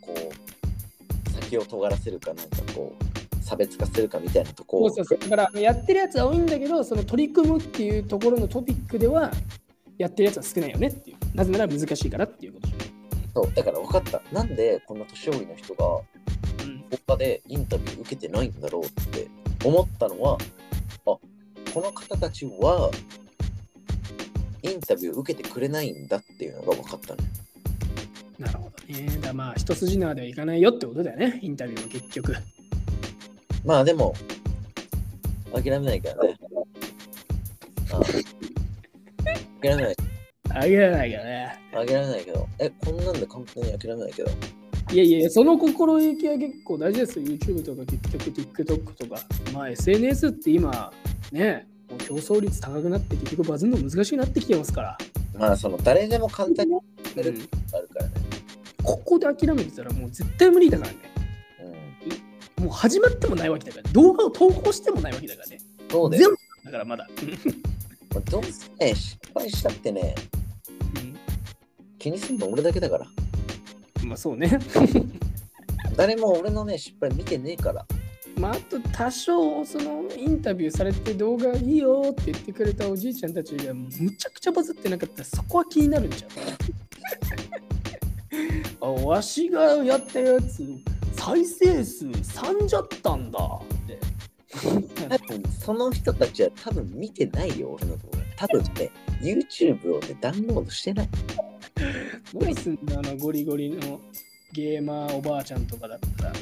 [0.09, 3.10] う、先を尖らせるか、なんかこう、
[3.51, 5.29] 差別化するかみたいなとこそうそうそう。
[5.29, 9.29] だから、やってるやつは多いんだけど、その取り組むっていうところのトピックでは、
[9.97, 11.17] やってるやつは少ないよねっていう。
[11.35, 12.73] なぜなら難しいからっていうことじ
[13.33, 14.21] そうだから分かった。
[14.31, 16.01] なんでこんな年寄りの人が。
[17.07, 19.27] 他でインタビュー受けてないんだろうって
[19.65, 20.39] 思ったのは、あ
[21.05, 21.21] こ
[21.75, 22.91] の方たちは
[24.61, 27.21] インタビュー受けてくれないんだっていうのが分かったの。
[28.39, 29.17] なるほどね。
[29.21, 32.35] だまあ、一筋縄ではいかないよってことだよね、インタビューも結局。
[33.65, 34.13] まあでも、
[35.53, 36.37] 諦めないからね。
[37.91, 37.99] あ
[39.61, 39.95] 諦めない。
[40.53, 41.59] あげられないからね。
[41.71, 42.47] 諦めないけど。
[42.59, 44.31] え、こんなんで簡単に諦めないけど。
[44.91, 47.25] いやいや、その心意気は結構大事ですよ。
[47.25, 49.21] YouTube とか結局 TikTok とか。
[49.53, 50.91] まあ SNS って今、
[51.31, 54.97] ね、もう競争率高くなって結局バズるの難しくなってきてますから。
[55.37, 56.79] まあその誰でも簡単にや
[57.17, 57.39] れる
[57.73, 58.11] あるからね。
[58.83, 61.10] ここで諦めてたらもう絶対無理だからね。
[62.61, 62.65] うん。
[62.65, 63.91] もう始まってもないわけだから。
[63.91, 65.57] 動画を投稿してもないわけだからね。
[65.89, 66.29] そうだよ。
[66.29, 67.07] 全部だからまだ。
[68.13, 70.15] まあどうせね、失敗したってね、
[71.97, 73.07] 気にするの俺だけだから。
[74.03, 74.59] うん、まあそうね。
[75.95, 77.85] 誰も俺のね、失敗見てねえから。
[78.37, 86.31] まあ、あと多少そのインタビューされて動画いいよって言ってくれたおじいちゃんたちがむちゃくちゃバズってなかったらそこは気になるんじゃん。
[88.81, 90.65] あわしがやったやつ
[91.23, 93.99] 再生数3じゃったんだって。
[95.07, 98.19] 多分 その人たちは多分見てないよ、俺の動画。
[98.35, 98.89] 多分ね、
[99.21, 101.09] YouTube をね、ダウンロードしてない。
[102.33, 104.01] 何すんだあのゴリゴリの
[104.51, 106.33] ゲーマーおばあちゃんとかだったら。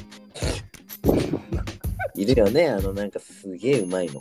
[2.16, 4.18] いるよね、あのなんかすげえうまいの。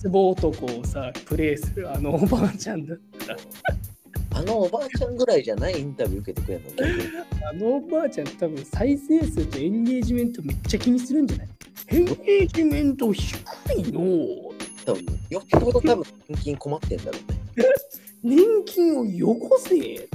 [0.00, 3.38] ツボ男をさプレイするあのおばあちゃんだったら。
[4.34, 6.64] あのおばあちゃんぐらいじゃないインタビュー受けてくれる
[7.40, 7.48] の？
[7.48, 11.48] あのおばあちゃん多分再生数とエンゲージメントめっちゃ気にするんじゃない？
[11.88, 13.36] エンゲージメント低
[13.76, 14.00] いの。
[14.84, 15.06] 多分。
[15.30, 17.18] よっぽど多分献金困ってんだろ
[17.56, 17.66] うね。
[18.22, 20.08] 年金をよこせ。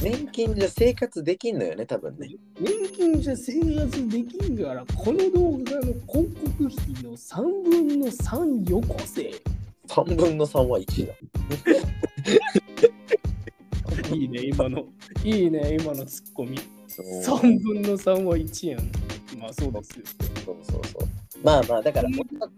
[0.00, 2.28] 年金じゃ生活できんのよね、多分ね。
[2.60, 9.32] 年金じゃ生活できんからこの動画の広告費の3分の3よこせ
[9.88, 11.14] 3分の3は1だ。
[14.14, 14.86] いいね今の
[15.22, 16.58] いいね今のツッコミ
[16.98, 18.90] うん3分の3は1やん
[19.38, 20.04] まあそうですよ
[20.44, 21.08] そうそうそう。
[21.42, 22.50] まあまあ、だから俺は、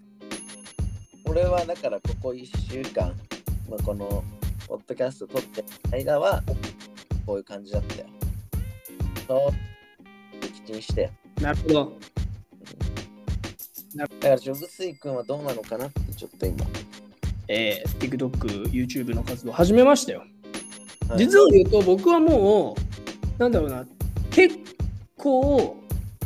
[1.24, 3.14] 俺はだからここ1週間、
[3.68, 4.24] まあ、この
[4.68, 6.42] ポッドキャスト撮ってる間は、
[7.26, 8.06] こういう感じだったよ。
[9.26, 11.10] そう、撃沈して。
[11.40, 11.92] なるほど
[13.96, 16.64] だから、ジョブスイ君はどうなのかなってちょっと今。
[17.52, 20.22] えー、TikTok、YouTube の活動始めましたよ。
[21.08, 21.18] はい。
[21.18, 22.76] 実を言うと僕はも
[23.38, 23.84] うなんだろうな
[24.30, 24.56] 結
[25.18, 25.76] 構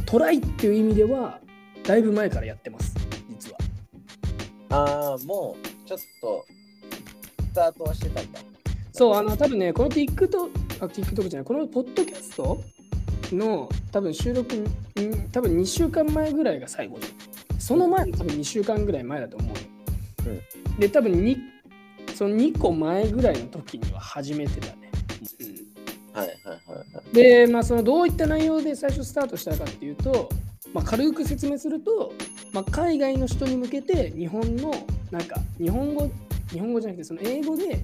[0.04, 1.40] トライっていう意味では
[1.82, 2.94] だいぶ前からやってます。
[3.30, 3.58] 実は。
[4.68, 6.44] ああ、もうちょっと
[7.40, 8.40] スタートはしてたんだ。
[8.92, 12.62] そうあの多分ねこの TikTok あ TikTok じゃないこのポッドキャスト
[13.32, 14.66] の多分収録ん
[15.32, 20.40] 多分2週間前ぐらいが最後じゃんその前の多分2週間ぐらい前だと思うよ、
[20.78, 21.38] で多分に
[22.14, 24.90] その2個前ぐらいの時には始めてたね、
[25.40, 25.64] うん
[26.14, 27.14] はいはいはいはい。
[27.14, 30.28] で、まあ、そのどういった内容で最初スタートしたかっていうと、
[30.72, 32.12] まあ、軽く説明すると、
[32.52, 34.72] まあ、海外の人に向けて日本の
[35.10, 36.08] なんか日本語
[36.50, 37.80] 日本語じゃなくてその英語で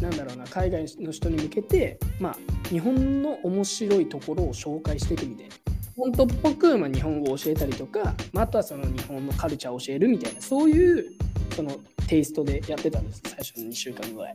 [0.00, 2.36] なんだろうな海外の人に向けて、まあ、
[2.68, 5.54] 日本の面白いところを紹介していくみたいな。
[5.96, 11.12] 本当っぽく、まあ、日本語を教えたりとか、まあ、あとはその日本のカルチャーを教えるみたいなそういう
[11.54, 11.70] その
[12.06, 14.34] テイストでやってたんです最初の2週間ぐらい。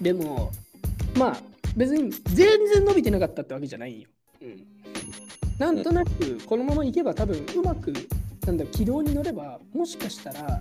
[0.00, 0.50] でも
[1.16, 1.36] まあ
[1.76, 4.08] 別に全然伸びてなかったってわけじゃないよ。
[4.42, 4.66] うん。
[5.58, 7.92] なんとなくこのままいけば多分うまく
[8.46, 10.60] なんだ軌道に乗ればもしかしたら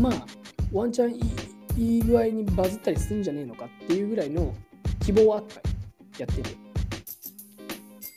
[0.00, 0.26] まあ
[0.72, 1.20] ワンチャンい
[1.76, 4.54] いいい具合にバズったりするんじゃねえのかっていうぐらいの
[5.04, 5.62] 希望はあったよ
[6.18, 6.56] やってて。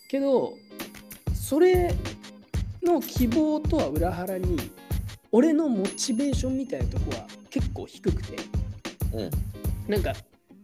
[0.10, 0.54] けど
[1.34, 1.94] それ
[2.84, 4.58] の希望とは裏腹に
[5.32, 8.38] 俺のモチベーションみたいなとこは結構低くて
[9.14, 9.30] うん。
[9.88, 10.14] なんか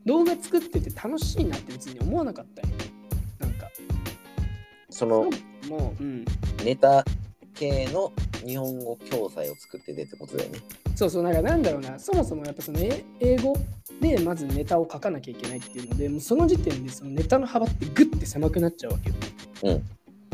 [0.05, 2.67] 動画作ってて楽しいなって別に思わなかったよ
[3.39, 3.67] なんか
[4.89, 5.29] その
[5.69, 6.25] もう、うん、
[6.63, 7.03] ネタ
[7.53, 8.13] 系の
[8.45, 10.59] 日本語教材を作っててってことだよね。
[10.95, 13.57] そうそうなんかなんだろうなそもそもやっぱそのえ英語
[14.01, 19.15] でまずネタを書かなきゃいけないっていうのでもうその時点でそのネタの幅ってグッて狭くなっちゃうわけよ。
[19.63, 19.71] う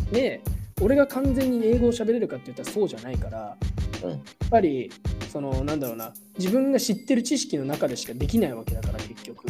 [0.10, 0.12] ん。
[0.12, 0.42] で
[0.82, 3.56] 俺が完全に英語を喋れるかって言ったらそうじゃないから、
[4.04, 4.10] うん。
[4.12, 4.92] やっぱり
[5.32, 6.14] そのなんだろうな。
[6.38, 9.46] 自分が知ってる知識の中でしかできないわけだから結局。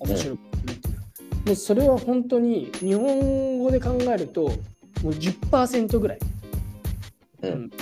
[0.00, 0.94] 面白くするっていう。
[0.94, 1.06] のは、
[1.46, 4.42] もうそれは本当に日本語で考えると
[5.02, 6.18] もう10%ぐらい、
[7.42, 7.70] うん。
[7.70, 7.76] で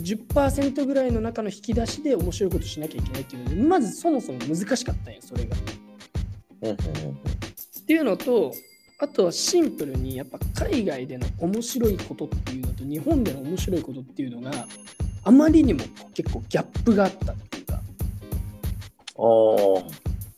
[0.00, 5.56] 10%ぐらいの中の引き出しで面白いことしなきゃいけないっていうのでまずそもそも難しかったんよそれが。
[6.62, 6.76] うんうんうん。
[7.12, 8.52] っていうのと
[8.98, 14.66] あとはシンプルにやっぱ海外での面白いことっていうのと日本での面白いことっていうのが
[15.24, 15.80] あまりにも
[16.14, 17.80] 結構ギャップがあったっていうか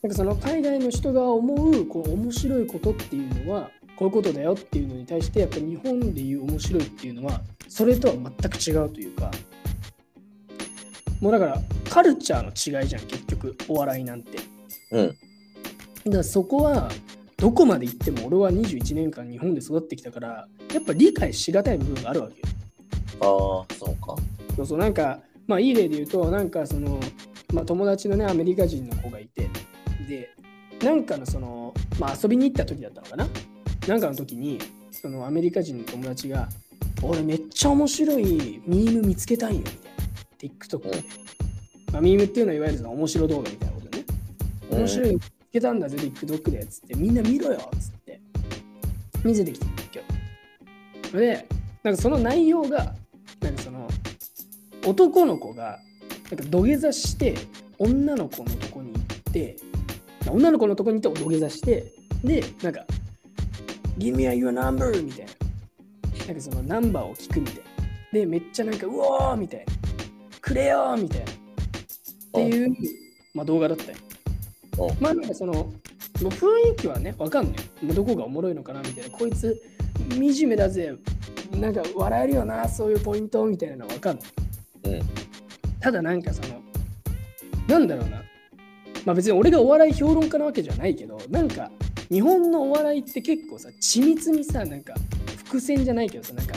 [0.03, 9.31] なんかその海外の人が思うこう面白いことっていうのはこういうことだよっていうのに対してやっぱ日本でいう面白いっていうのはそれとは全く違うというか
[11.21, 14.39] もうだからカルチャーの違いじゃん結局お笑いなんて。
[14.93, 15.09] うん。
[15.09, 16.91] だからそこは
[17.37, 22.47] どこまで行っても俺は21年間日本で育ってきたからやっぱ理解しがたい部分があるわけよ。
[23.21, 24.15] ああ、そうか。
[24.57, 26.99] そうそうなんかまあいい例で言うとなんかその、
[27.53, 29.49] まあ、友達のねアメリカ人の子がいて
[30.09, 30.35] で
[30.83, 33.29] なんかのその、まあ、遊びに行った時だったのかな？
[33.87, 34.59] なんかの時に
[34.91, 36.49] そのアメリカ人の友達が
[37.03, 39.97] 「俺めっちゃ面白いミーム見つけたんよ」みたいな。
[40.39, 41.05] TikTok で、うん。
[41.93, 44.05] まあ、ミームっていうのはいわゆるその面白動画みたいなことね。
[44.71, 48.21] うん面白いの見つけたんだぜ、TikTok でっつって、みんな見ろよっつって、
[49.25, 51.17] 見せてきて今日。
[51.17, 51.47] で、
[51.83, 52.95] なんかその内容が、
[54.87, 55.81] 男の子が、
[56.31, 57.35] なんか土下座して、
[57.79, 59.57] 女の子のとこに行って、
[60.31, 62.85] 女の子のとこに行って土下座して、で、なんか、
[63.99, 65.03] Give me your number!
[65.03, 65.33] みたいな。
[66.27, 67.63] なんかそのナンバーを聞くみたいな。
[68.13, 69.67] で、めっちゃなんか、うおーみたいな。
[70.41, 71.33] くれよーみたいな。
[71.33, 71.35] っ
[72.35, 72.77] ていう、
[73.35, 73.99] まあ、動画だったよ。
[73.99, 74.07] うん
[75.01, 75.71] まあなんかその、も
[76.21, 77.85] う雰囲気はね、わかんない。
[77.85, 79.17] もうどこがおもろいのかなみたいな。
[79.17, 79.61] こいつ、
[80.11, 80.95] 惨めだぜ。
[81.53, 84.46] なんか笑えるよな、そういうポイントみたいなのはわかんない。
[84.87, 85.03] うん。
[85.81, 86.61] ただなんかその、
[87.69, 88.23] なんだろうな。
[89.05, 91.71] まあ別に俺がお笑い評論家なわけじゃないけど、なんか
[92.11, 94.95] 日本のお笑いって結構さ、緻密にさ、なんか
[95.45, 96.55] 伏線じゃないけどさ、なんか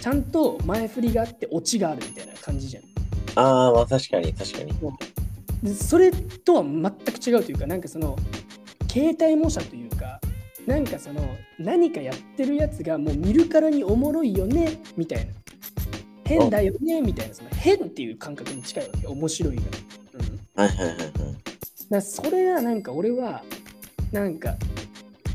[0.00, 2.84] ちゃんと前振りがあってオチがあるみたいな感じじゃん。
[3.36, 4.72] ああ、まあ確かに確かに。
[5.62, 8.16] でそれとは全く違うというかなんかその
[8.90, 10.20] 携帯模写というか
[10.66, 11.22] なんかその
[11.58, 15.32] 何かやってるやつがもう見るからにおもろいよねみたいな
[16.38, 19.06] 変だよねみたいなその変っていう感覚に近いわけ。
[19.06, 21.10] 面白いが、うん、だかはいはいはいはい。
[21.90, 23.42] らそれがなんか俺は
[24.12, 24.54] なんか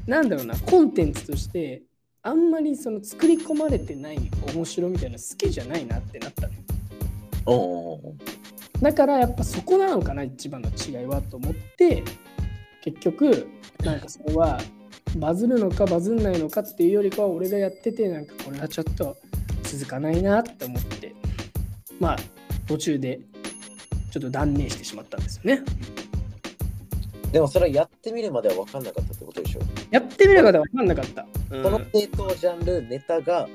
[0.07, 1.83] なんだろうなコンテンツとして
[2.21, 6.59] あんまりその作り込まれてない面白みたいなの好きじゃないなってなったのよ。
[7.45, 8.15] お
[8.81, 12.03] だからやっぱそこなのかな一番の違いはと思って
[12.83, 13.47] 結局
[13.83, 14.59] なんかそれは
[15.17, 19.15] バズるのかバズんないのかっていうよりかは俺がやっててなんかこれはちょっと
[19.77, 21.13] 続かないなって思って
[21.99, 22.17] まあ
[22.67, 23.19] 途中で
[24.11, 25.61] ちょっと断念してしまったんですよね。
[27.31, 29.59] でもそれはやってみるまでは分かんなかったってことでしょ？
[29.91, 31.63] やってみれば分かんなかった、うん。
[31.63, 33.49] この系統ジャンル、ネタが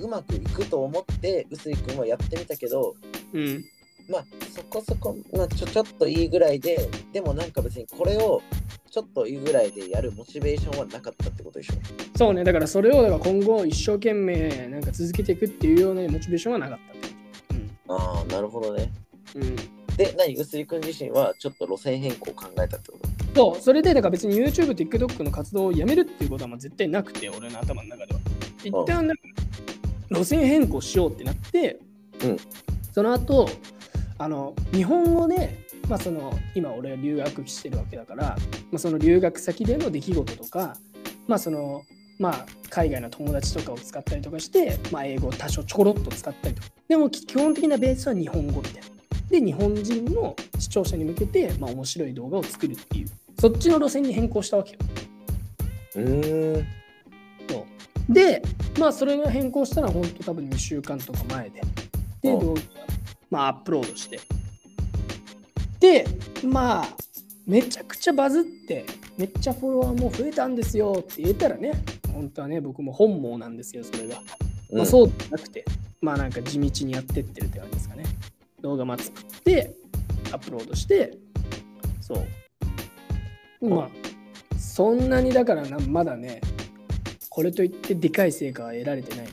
[0.00, 2.96] うまくいくと思って、臼井君はやってみたけど、
[3.32, 3.64] うん。
[4.10, 8.42] まあそこそこ、まあ、ちょちょっといいぐらいで、でもなんか別にこれを
[8.94, 11.74] ちょっといいぐらいでやるモチベーションはなかったってことでしょ？
[12.16, 12.44] そうね。
[12.44, 16.92] だからそれを今後一生懸命なんか続けていくっていうようなモチベーションはなかった。
[16.92, 17.16] って
[17.88, 18.92] ああ、なるほどね。
[19.34, 19.56] うん、うん
[19.96, 22.98] で、何、臼井君自身はちょっと路線変更を考えたってこ
[23.34, 23.34] と？
[23.34, 28.20] そう、それでだから別に YouTube、TikTok の活動をやめるっていうことはまあ絶対なくて、俺の頭の中では。
[28.62, 29.22] 一旦なんか
[30.10, 31.80] 路線変更しようってなって、
[32.22, 32.36] うん。
[32.92, 33.48] その後
[34.18, 38.36] あの日本語で、まあ、その今俺は留学してるわけだから、ま
[38.76, 40.76] あ、その留学先での出来事とか、
[41.26, 41.82] まあその
[42.18, 48.80] まあ、海外の友達とかを使ったりとかして、まあ、英語を多少ちょころっと使ったりとかでも基本的なベースは日本語みたいな
[49.30, 54.78] で日本人の視聴者に向けて、まあ、面白い動画を作るっていうそっちの路線に変更したわけよ
[55.96, 56.66] うーん。
[57.48, 57.66] そ
[58.10, 58.42] うで、
[58.78, 61.60] まあ、それが変更したのは本当多分2週間とか前で。
[62.22, 62.62] で、うん動画、
[63.30, 64.20] まあ、アップロードして。
[65.84, 66.06] で、
[66.42, 66.88] まあ、
[67.46, 68.86] めちゃくちゃバズって、
[69.18, 71.72] めっちゃフォロワーも増えたんですよって言えたらね、
[72.10, 74.14] 本当はね、僕も本望なんですよ、それが。
[74.72, 75.62] まあ、うそうじゃなくて、
[76.00, 78.04] まあなんか地道にやってってるって感じですかね。
[78.62, 79.74] 動画まあ作って、
[80.32, 81.18] アップロードして、
[82.00, 82.14] そ
[83.60, 83.68] う。
[83.68, 83.88] まあ、
[84.58, 86.40] そんなにだからな、まだね、
[87.28, 89.32] これといってでかい成果は得られてないね。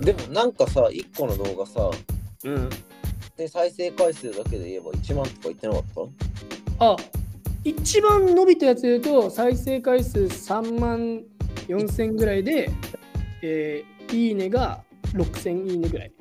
[0.00, 1.90] でもなんかさ、1個の動画さ、
[2.44, 2.70] うん。
[3.36, 5.84] で再生回数だけで言えば1万とか言ってなかっ
[6.78, 6.84] た？
[6.92, 6.96] あ、
[7.64, 11.22] 一番伸びたやつで言うと、再生回数3万
[11.68, 12.70] 4000ぐらいで、
[13.42, 16.12] えーいいねが6000いいねぐらい。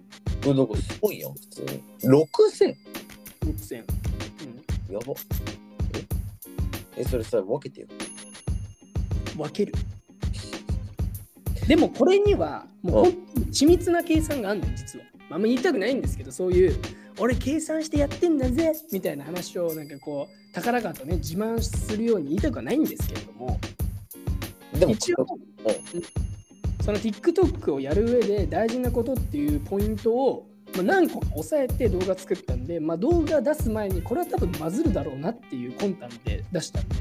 [0.43, 1.67] これなんかすごいやん、普通に。
[2.03, 2.75] 6000?
[3.45, 3.83] 6000。
[4.89, 4.93] うん。
[4.93, 5.13] やば。
[6.97, 7.01] え？
[7.01, 7.87] え、それさ、分けてよ。
[9.37, 9.73] 分ける。
[11.67, 13.05] でもこれにはもう
[13.51, 15.05] 緻密な計算があるんだよ、実は。
[15.29, 16.75] まあ、あんま言いたくないんですけど、そういう、
[17.19, 23.59] 俺計算してやってんだぜみたいな話をなんかこう、高々とね、自慢するように言いたくはないんですけれども、
[24.79, 26.25] でも、一応、うん
[26.85, 36.95] その TikTok をやる上で大事なことっていうポイントを、まあ、何個か押さえて動画作ったんで、まあ、動画出す前にこれは多分バズるだろうなっていう魂胆で出したんで、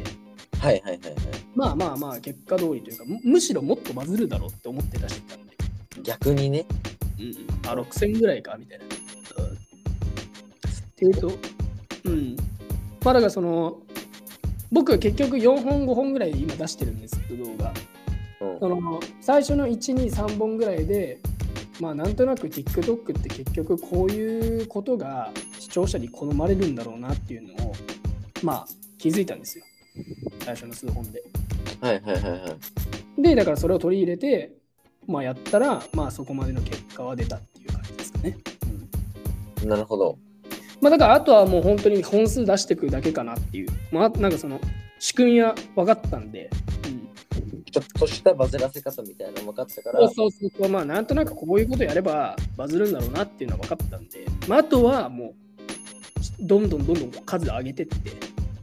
[0.59, 1.17] はいはいはいはい。
[1.55, 5.55] まあまあまあ結果通りというかむむしろもっとバズるだろうって思って出してたんで、
[6.03, 6.65] 逆にね。
[7.19, 8.85] うん、あ6000ぐらいかみたいな。
[11.09, 11.33] っていうと
[12.05, 12.37] うん
[13.05, 13.79] まあだからその
[14.73, 17.73] 僕は結局4本5本ぐらいで今出してるんですけど動画
[18.41, 21.19] うんその最初の123本ぐらいで
[21.81, 27.75] まあなんとなく TikTok って結局こういうことが視聴者に好まれるんだろうなっていうのを
[28.43, 28.67] まあ
[28.99, 29.65] 気づいたんですよ
[30.41, 31.23] 最初の数本で。
[31.81, 32.57] はいはいはいは
[33.19, 33.23] い。
[33.23, 34.53] で、だからそれを取り入れて、
[35.07, 38.37] まあやったら、まあそこまでの結果は出たっていう感じですかね。
[39.63, 40.19] うん、なるほど。
[40.81, 43.71] まあだからあとはもう本当に本数出していくだけかなっていう。
[43.91, 44.61] まあなんかその
[44.99, 46.51] 仕組みは分かったんで、
[46.87, 55.35] うん、ちょっとしたバズらせ方みたいなの分かったから、そうそうそうまあなんとなくこういうことやればバズるんだろうなっていうのは分かったんで、まああとはもう
[56.41, 57.95] どんどんどんどん数上げてって、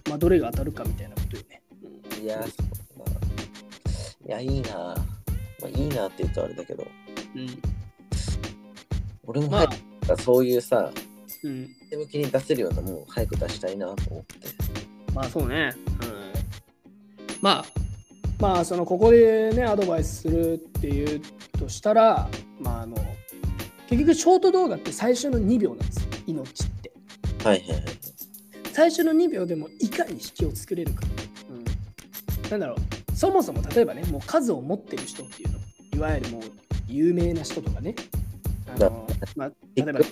[0.10, 1.62] まあどれが当たるかみたいなことよね。
[1.84, 4.42] うんいや、そうだな。
[4.42, 4.96] いや、いいな。
[5.62, 6.88] まあ、いいなって言うとあれだけど、
[7.36, 7.48] うん、
[9.26, 9.64] 俺もま
[10.10, 10.92] あそういうさ、
[11.44, 14.36] うん、手向きに出せるようなもん早く出したいなと思って。
[15.14, 15.74] まあそうね。
[15.78, 16.32] うん、
[17.42, 17.66] まあ、
[18.40, 21.22] まあ、そのここでね、アドバイスするっていう
[21.60, 22.28] としたら、
[22.60, 22.96] まああの、
[23.88, 26.92] 結局ショート動画って最初の2秒なんですよ、命って。
[27.44, 27.84] はいはいはい。
[28.74, 31.04] 最初の2秒でもいかに引きを作れるか。
[31.50, 35.60] うん、なんだろう、そもそも例えばね、もう数を持ってる人っていうの、
[35.98, 36.42] いわゆるもう
[36.88, 37.96] 有名な人とかね、
[38.76, 40.04] あのまあ、例えば、ん、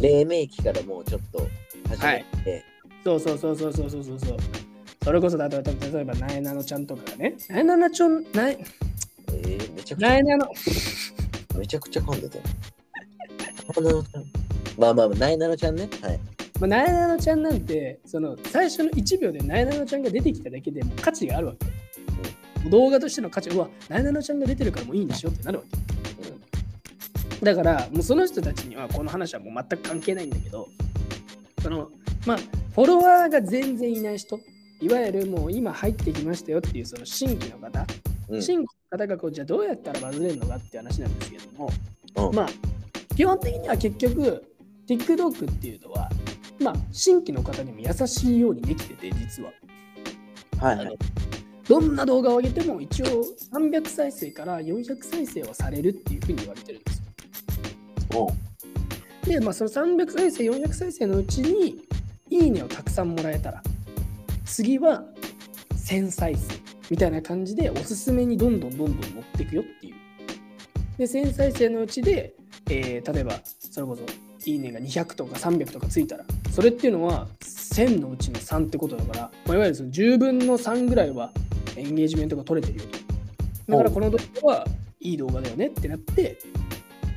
[0.00, 1.46] 黎明期からもうちょっと
[1.88, 2.64] 始めて、
[3.04, 4.38] そうそうそうそうそうそうそうそう。
[5.02, 8.58] それこそ例えば、例えば、なえなのちゃんとかがね、なえなのちゃん、なえ、
[9.28, 10.48] えーめちゃくちゃなえなの、
[11.58, 12.38] めちゃくちゃ噛んでた
[14.78, 15.88] まあまあ、なえなのちゃんね。
[16.02, 16.20] はい。
[16.60, 22.68] まあ、なえなのちゃんなんて、その最初の1秒でなえなのちゃんが出てきただけでもう価値があるわけ。
[22.68, 25.99] 動画としての価値は、なえなのちゃんが出てるからもういいんでしょってなるわけ。
[27.42, 30.68] だから、もうその人たちにはこの話はもう全く関係ないんだけど、
[31.62, 31.90] その、
[32.26, 32.36] まあ、
[32.74, 34.38] フォロワーが全然いない人、
[34.80, 37.86] いわゆるもう今入ってきましたよっていうその新規の方、
[38.28, 38.42] うん。
[38.42, 41.70] 新規の方がこうじゃあどうやったらバズれるのかっていう話なんですけども、
[42.16, 42.48] うんまあ
[43.16, 44.42] 基本的には結局
[44.88, 46.08] TikTok っていうのは
[46.60, 49.52] まあ新規の方にも優しいようにできてて実は
[50.58, 50.98] はいはい。
[51.68, 53.06] どんな動画を上げても一応
[53.52, 56.80] 300再生から400再生はされるっていうふうに言われてる
[59.26, 61.86] でまあその300再生400再生のうちに
[62.28, 63.62] いいねをたくさんもらえたら
[64.44, 65.04] 次は
[65.74, 69.94] 1000再生みたいな感じでおすすめにどんどんどんどん乗っていくよっていう。
[70.98, 72.34] で、1000再生のうちで、
[72.68, 74.02] えー例えばそれこそ
[74.50, 81.32] いいねが200とか300とかついたら、それっていうのは1000のうちの3ってことだから、まあ、いわゆるその10分の3ぐらいは
[81.76, 82.98] エンゲージメントが取れてるよと。
[83.72, 84.66] だからこの動画は
[84.98, 86.38] いい動画だよねってなって、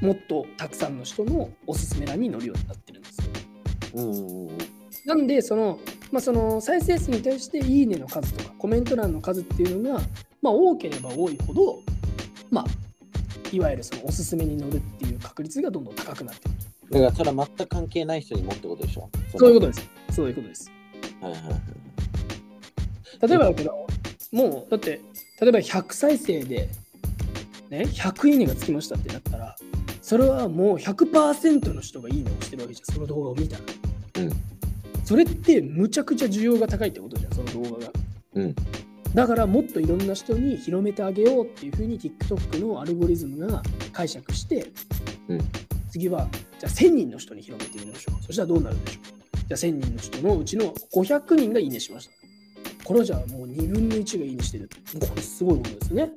[0.04, 3.26] もっとたくさんの人のおすすめ欄に載るようになってるんですよ。
[5.06, 5.80] なんで、その、
[6.12, 10.02] まあ、その再生数に対していいねの数とかコメント欄の数っていうのが、
[10.42, 11.80] まあ、多ければ多いほど、
[12.52, 12.66] まあ、
[13.52, 16.56] いわゆるそのおすすめに載るっていう確率がどんどん高くなってる。
[16.92, 19.10] だからそれは全く関係ない人にもってことでしょ？
[19.38, 19.90] そういうことです。
[20.12, 20.70] そういうことです。
[21.22, 21.28] と。
[21.28, 21.62] はいはいはい。
[23.28, 23.88] 例えばだけど、
[24.32, 25.02] もうだって、
[25.40, 26.68] 例えば100再生で、
[27.70, 29.56] ね、100いいねがつきましたってなったら、
[30.04, 33.64] それはもう100%の人がいいねをしてるわけじゃん、その動画を見たら。
[34.26, 34.32] うん
[35.06, 37.92] それってむちゃくちゃ需要が高いってことじゃん、その動画が。
[38.36, 38.56] うん
[39.16, 44.72] だからもっといろんな人に広めてあげようっていうふうに TikTok のアルゴリズムが解釈して、
[45.30, 45.42] うん
[45.90, 46.28] 次は
[46.60, 48.24] じゃあ1000人の人に広めてみましょう。
[48.24, 49.38] そしたらどうなるでしょう。
[49.38, 52.14] じゃあ1000人の人のうちの500人がいいねしました。
[52.84, 54.70] これはじゃあもう2分の1がいいねしてる。
[55.00, 56.12] これすごいことですよね。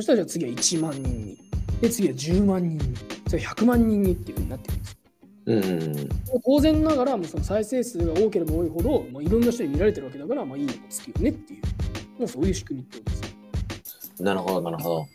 [0.00, 1.38] そしたらじゃあ次は1万人に。
[1.82, 2.96] で、次は10万人に。
[3.28, 4.96] それ100万人にっていうふうになってるんです。
[5.44, 6.40] うん。
[6.42, 11.62] 当然ながら、もうその再生数が多ければ多いほど、まあ、いろんな人に見られてるわけだから、まあいいねもつくよねっていう、
[12.18, 13.16] もうそういう仕組みってことで
[13.90, 14.22] す。
[14.22, 15.06] なるほど、なるほど。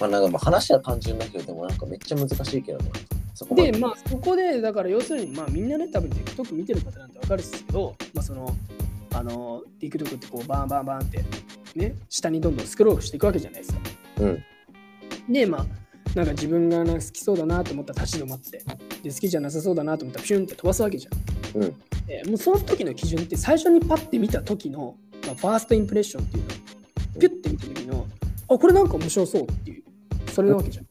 [0.00, 2.90] まあなんかまあ話は単純だけど、でもなんかめっちゃ難しいけどね。
[3.34, 8.54] そこまで、まあそこで、だから要するに、まあみんなね、多分 TikTok 見てる方なんてわかるんですけど、まあその、
[9.14, 11.24] あの、TikTok ってこうバンバンバンって、
[11.74, 13.80] ね、下にどんどんスクロールしていくわけじゃないですか。
[14.20, 15.32] うん。
[15.32, 15.66] で、まあ、
[16.14, 18.62] なんか自分がなんか好きそうだなと思ったら立ち止まって、
[19.02, 21.62] で、好きじゃなさそうだなと思ったらピュンって飛ばすわけじゃん。
[21.62, 21.76] うん
[22.10, 26.48] でもうその時の基準って最初にパッて見た時の、まあ、ファーストインプレッションっていうの
[27.20, 28.06] ピュッて見た時の
[28.48, 29.84] あこれなんか面白そうっていう
[30.32, 30.86] それなわけじゃん、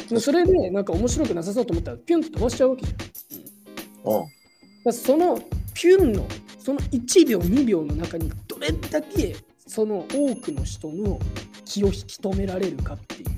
[0.00, 4.26] うん、でそれでなんか面白くなさそうと思ったらピュンって飛ばしちゃうわけじゃん、うん、だかうん。
[4.86, 5.38] らその
[5.74, 6.26] ピュンの
[6.58, 9.36] その1秒2秒の中にどれだけ
[9.68, 11.20] その多くの人の
[11.64, 13.28] 気を引き止められるかっていう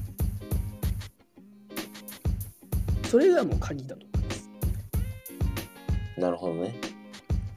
[3.07, 4.51] それがもう鍵だと思います
[6.17, 6.75] なるほどね。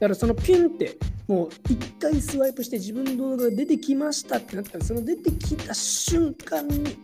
[0.00, 0.96] からそのピュンって
[1.28, 6.96] もう一回スワイプして自分の動画が出てきましたってなったらその出てきた瞬間に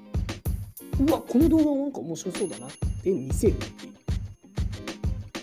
[0.98, 2.70] うわこの動画なんか面白そうだなっ
[3.02, 3.94] て見せるっていう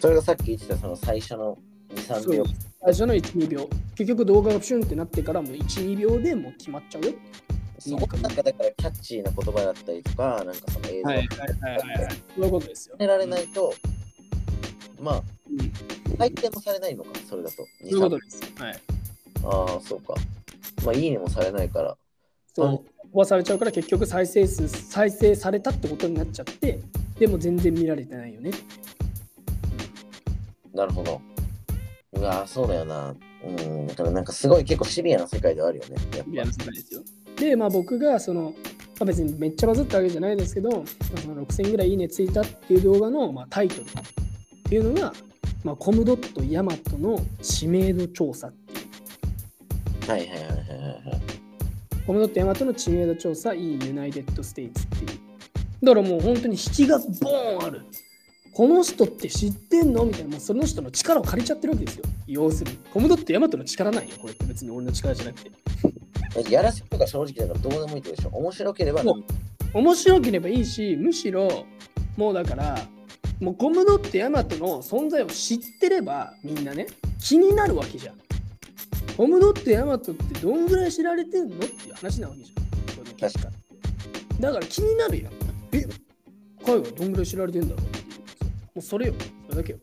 [0.01, 1.57] それがさっき言ってたその最初の
[1.95, 2.45] 2、3秒。
[2.87, 3.69] 最初の12秒。
[3.95, 7.13] 結局動画がピュンってなってからもう12秒でもう決まっちゃうよ。
[7.79, 13.73] そこなんかだからキャッチーな言葉だったりとか、なんかその映像をはいはいはいはいそういうことですよ、られないと、
[15.01, 15.57] まあ、うん、
[16.15, 17.57] 採点もされないのか、それだと。
[17.57, 18.41] そういうことです。
[18.57, 18.81] はい。
[19.43, 20.13] ああ、そうか。
[20.85, 21.97] まあ、いいねもされないから。
[22.55, 22.67] そう。
[23.09, 26.79] 飛ばされちゃうから結局再生数再生されたってことになっちゃって
[27.19, 28.51] でも全然見られてないよね。
[30.73, 31.21] なるほど。
[32.17, 33.15] うわそうだよな。
[33.43, 35.95] うん、だからなんかすごい結構シビアな世界ではあるよね。
[36.17, 37.01] やっぱいや世界ですよ
[37.37, 38.53] でまあ僕がその、
[38.99, 43.85] まあ、別にめっちゃバズったわけじゃないですけど、まあ、その6000ぐらいいいねついたっていう動画の、まあ、タイトルっ
[44.63, 45.13] ていうのが、
[45.63, 51.21] まあ、コムドットヤマトの知名度調査っていうはいはいはいはいはい。
[52.05, 55.19] コムドットヤマトの知名度調査 in United States っていう
[55.83, 57.81] だからもう本当に引きがボーンある
[58.57, 60.03] この人って知ってんの？
[60.03, 62.05] みたいなもうその人の力を借りちゃってるわけですよ。
[62.25, 62.77] 要するに。
[62.91, 64.33] コムドットヤマトの力ないよこれ。
[64.33, 66.51] って別に俺の力じゃなくて。
[66.51, 68.29] やらせとか正直だからどうでもいいでしょ。
[68.29, 69.03] 面白ければ
[69.75, 71.65] 面白ければいいしむしろ
[72.17, 72.79] もうだから
[73.39, 76.87] もうコムドットヤマトの存在を知ってればみんなね
[77.21, 78.15] 気になるわけじゃん。
[79.15, 83.31] コムドットヤマトってどんぐらい知られてんのっていう話なわけじゃん。
[83.31, 83.51] 確か
[84.39, 85.33] だから気になるやん。
[85.73, 85.85] え
[86.65, 88.06] 海外どんぐらい知られてんだろう
[88.77, 89.13] うもうそれよ
[89.49, 89.79] それだけよ。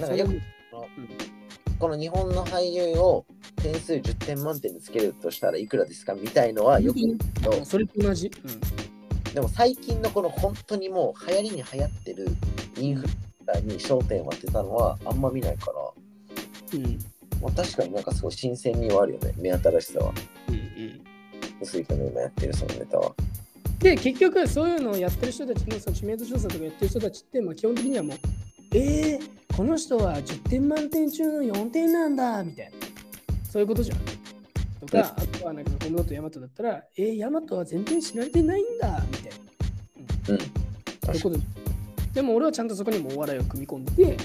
[0.00, 0.40] なんかよく
[1.78, 6.92] この日本の俳優を点数10点満点でつけるとしたらいくらですかみたいのはよ。
[6.92, 8.30] く言うけそれと同じ、
[9.34, 12.28] でも最近のこの本当にもう流行りに流行ってる
[12.78, 13.16] インフルエン
[13.46, 16.86] サーに焦点を当てたのはあんま見ないから、うん。
[16.86, 16.98] うん
[17.42, 20.12] まあ、確かになんかすごい新鮮味はあるよね目新しさは。
[20.48, 21.04] うんうん。
[21.60, 23.14] 薄い人の今やってるそのネタは
[23.78, 28.16] で結局そういうのをやってる人たちのその知名度調査とかやってる人たちって、まあ、基本的にはもう
[28.74, 32.72] えー、この人は10点満点中の4点なんだみたいな。
[33.48, 33.98] そういうことじゃん。
[34.80, 39.30] とかあとはなんかコムドットヤマトだったらえー、ヤマトは全然知られてないんだみたい
[40.28, 40.34] な。
[40.34, 40.38] うん。
[40.38, 41.42] そういうことで
[42.14, 44.16] でも俺はちゃんとそこにもお笑いを組み込んで、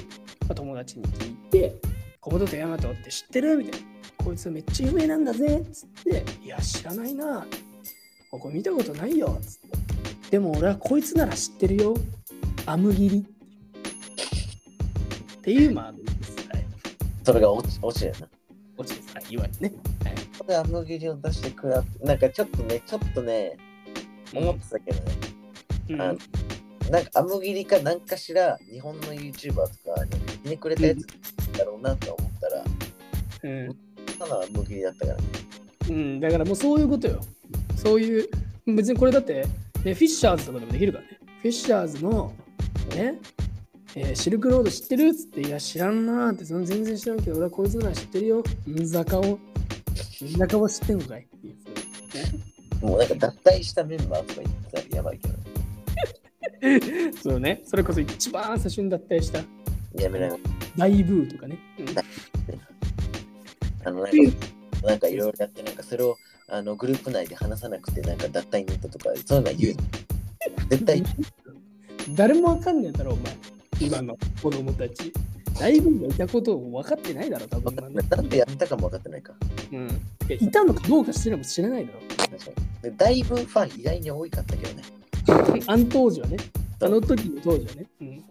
[0.42, 1.76] まあ、友達に聞いて、
[2.22, 3.58] コモドとヤマトって知ってる？
[3.58, 3.88] みたいな。
[4.24, 7.46] こいつめっちゃ有名なんだぜっつって、いや、知らないな。
[8.32, 10.32] ここ見たことないよっつって。
[10.32, 11.96] でも俺はこいつなら知ってるよ。
[12.66, 13.26] アムギリ。
[15.38, 16.48] っていう、まあ、です。
[16.50, 16.66] はい。
[17.24, 18.28] それが落ち落ちだよな
[18.78, 19.16] 落ちです。
[19.16, 19.26] はい。
[19.30, 19.80] いわゆるね。
[20.04, 20.16] はい。
[20.16, 23.58] ここであの切りを出してくらなんかちょっとねちょっとね
[24.34, 25.14] 思ってたけどね、
[25.90, 25.98] うん
[26.92, 30.12] なんかアムギリか何かしら日本の YouTuber とかに
[30.44, 32.64] ひねくれたやつだろうなと思ったら、
[33.44, 33.78] うん
[34.18, 35.24] ただアムギリだったからね。
[35.90, 37.22] うん、だからもうそういうことよ。
[37.82, 38.30] そういう、
[38.68, 39.44] 別にこれだって、ね、
[39.84, 41.20] フィッシャーズとかでもできるからね。
[41.42, 42.34] フィッシャーズの、
[42.94, 43.20] ね、
[43.96, 48.44] えーシルクロード知ってるっつって、いや、知らんなーって、その全然知らんけど、俺はこいつなら知ってるよ。
[48.68, 49.40] インザカを、
[50.22, 57.12] インザカを知ってんのかいっていうもうなんか脱退したメンバーとか言ってたらやばいけどね。
[57.22, 59.40] そうね、それこそ一番最初に脱退した
[59.96, 60.40] やめない。
[60.78, 61.58] 大ブーとかね。
[63.86, 66.18] あのなんか、なんかいろいろやって、なんかそれを
[66.52, 69.84] あのグループ内で話さなくて、なんか脱退ネットとか、そういうのは言うの。
[70.70, 71.04] 絶対
[72.16, 73.38] 誰もわかんねえだろ、お前。
[73.80, 75.14] 今の子供たち。
[75.60, 77.76] 大ブーがいたことを分かってないだろ、多分。
[77.76, 79.34] なんでやったかも分かってないか。
[79.72, 80.02] うん。
[80.30, 82.00] いたのかどうかしてるのも知らないだろ。
[82.18, 84.84] 確だいぶファン意外に多かったけどね。
[85.68, 86.38] あの当時はね。
[86.82, 87.86] あの時の当時はね。
[88.02, 88.24] うん。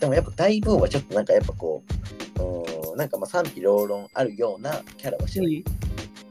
[0.00, 5.64] でもやっぱ大分はちょっとなんかやっぱこう、なんかまあ賛否両論あるようなキャラはしてない。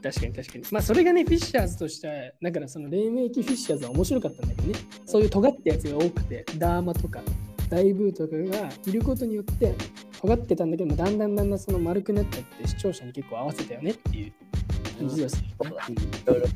[0.02, 0.64] 確かに確かに。
[0.70, 7.20] まあそれがね、フィッシャーズとしては、だからその黎明期フィッシャーズは面白かったんだけどね、そういう尖ったやつが多くて、ダーマとか、
[7.68, 9.74] 大ブーとかがいることによって、
[10.20, 14.32] 尖ってたんだけども、だんだんだんだんその丸くなっちゃって、視聴者に結構合わせたよねっていう
[14.98, 15.46] 感じですい
[16.26, 16.46] ろいろ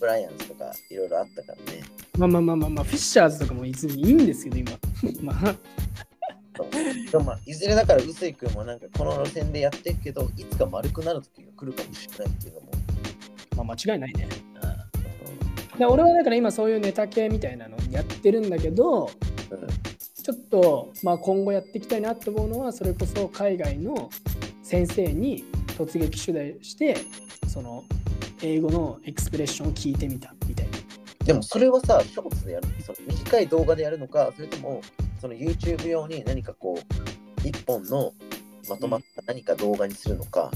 [0.00, 1.82] ブライアンスとかいろいろあったからね。
[2.18, 4.72] まあまあまあまあまあ、フィッシャーズとかもいつもいいんですけど、今。
[5.22, 5.56] まあ、
[7.10, 12.83] でもまあいずれだから臼井君もなんかこの路線でやってるけど、いつか丸くなる時が来るかもしれないっていうのも。
[13.56, 14.28] まあ間違いないね。
[15.74, 19.10] うで俺はだから今そういうネタ系みたいなのやってるんだけど、んうん
[20.24, 24.08] ちょっと、まあ、今後やっていきたいなと思うのはそれこそ海外の
[24.62, 25.44] 先生に
[25.76, 26.96] 突撃取材して
[27.46, 27.84] その
[28.40, 30.72] 英語のエクスプレッションを聞いてみたみたいな。
[31.26, 34.80] でもそれはさ、ショーツでやるその短い動画でやるのか、それとも
[35.20, 38.12] その YouTube 用に何かこう、一本の
[38.68, 40.50] まとまった何か動画にするのか。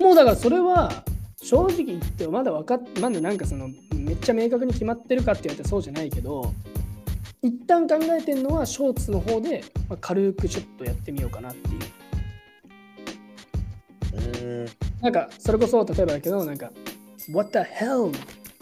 [0.00, 1.04] もうだからそれは
[1.48, 6.52] 正直言ってまだ分かっまだなんかそのめっちゃ明確に決まってるかって言われたらそうじゃないけど
[7.40, 11.78] 一旦考えてるのはショーツの方で、まあ、軽くちょっとやってみようかなってい
[14.64, 14.68] う。
[15.00, 16.72] なんかそれこそ例えばだけどなんか
[17.32, 18.12] What the hell?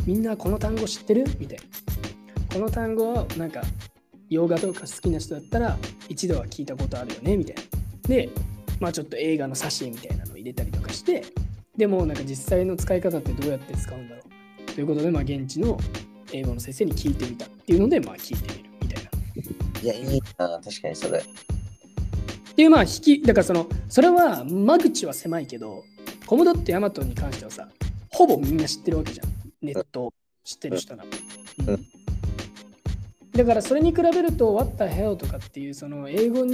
[0.06, 1.24] みんなこの単語知ってる？
[1.38, 1.64] みたいな。
[2.52, 3.62] この単語はなんか
[4.28, 5.78] 洋画とか好きな人だったら
[6.10, 7.38] 一度は聞いたことあるよね？
[7.38, 7.62] みたいな。
[8.08, 8.28] で、
[8.78, 11.24] まあちょっと映画の挿絵みたいなのを入れたりとかして、
[11.76, 14.72] でもなんか実際の使い方ってどうやって使うんだろう？
[14.72, 15.78] ということで、まあ現地の
[16.32, 19.10] 英語の先生に聞いてみたっていうので、まあ聞いてみるみたいな。
[19.82, 21.18] いや、いいな、確かにそれ。
[21.18, 21.22] っ
[22.54, 25.82] ていうまあ引きだからそのそれは間口は狭いけど
[26.24, 27.68] コモドットヤマトに関してはさ
[28.10, 29.26] ほぼみんな知ってるわけじゃん。
[29.60, 30.14] ネットを
[30.44, 31.04] 知ってる人な
[31.66, 31.86] うん。
[33.32, 36.46] だからそれに比べると What the hell とかっていうその英語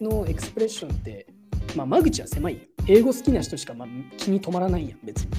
[0.00, 1.26] のエクスプレッションって
[1.76, 5.30] まあ間口は狭いよ英語好きな人しかまあ気に留まらないやん別に。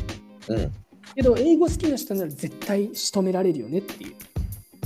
[0.50, 0.72] うん。
[1.16, 4.16] けど英語好きな人なら絶対仕留められるよねっていう。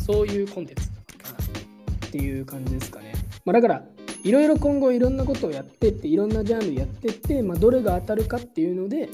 [0.08, 3.84] そういうコンテンツかなっていう感じですかね、まあ、だから
[4.24, 9.10] いろいろ今後いろんなことをやってっていろんなジャンルやってって、まあ、どれが当たるかっていうので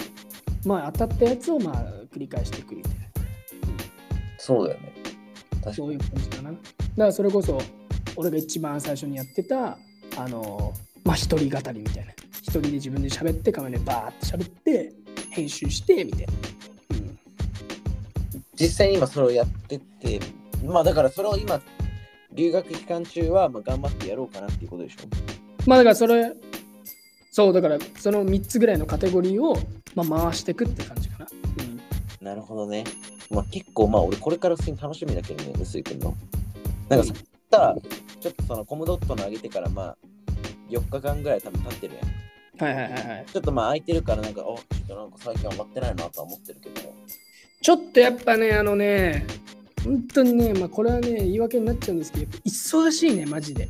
[0.65, 1.75] まあ当たったやつをまあ
[2.13, 2.97] 繰り返していくみたいな。
[4.37, 4.93] そうだよね。
[5.73, 6.51] そういう感じかな。
[6.51, 6.61] だか
[6.95, 7.59] らそれこそ
[8.15, 9.77] 俺が一番最初にやってた
[10.17, 10.73] あの
[11.03, 12.13] まあ一人語りみたいな
[12.43, 14.93] 一人で自分で喋って画面でバーって喋って
[15.31, 16.33] 編集してみたいな、
[16.91, 17.17] うん、
[18.55, 20.19] 実際に今それをやってて、
[20.65, 21.61] まあだからそれを今、
[22.33, 25.07] 留学期間中はまあ頑張ってやろうかなっていうことでしょ？
[25.65, 26.33] まあだからそれ、
[27.31, 29.57] そうだからその3つぐらいのカテゴリーを、
[29.95, 31.27] まあ、回していくって感じかな。
[32.19, 32.83] うん、なるほどね。
[33.31, 36.13] まあ結構まあ俺これから普通に楽しみだけどね、臼井君の。
[36.89, 37.13] なんかさ、
[37.49, 37.75] さ
[38.19, 39.97] ちょっとそのコムドットの上げてからまあ
[40.69, 42.03] 4日間ぐらい多分経ってるやん。
[42.59, 43.25] はいはいはいはい。
[43.31, 46.93] ちょっとまあ空いてるからなんか、おちょっとなんか最近上がってないなとは思ってるけど。
[47.61, 49.25] ちょっとやっぱね、あのね、
[49.83, 53.69] 本当にね、まあこれはね、言い訳になっちゃうんですけど、忙しいね、マジで。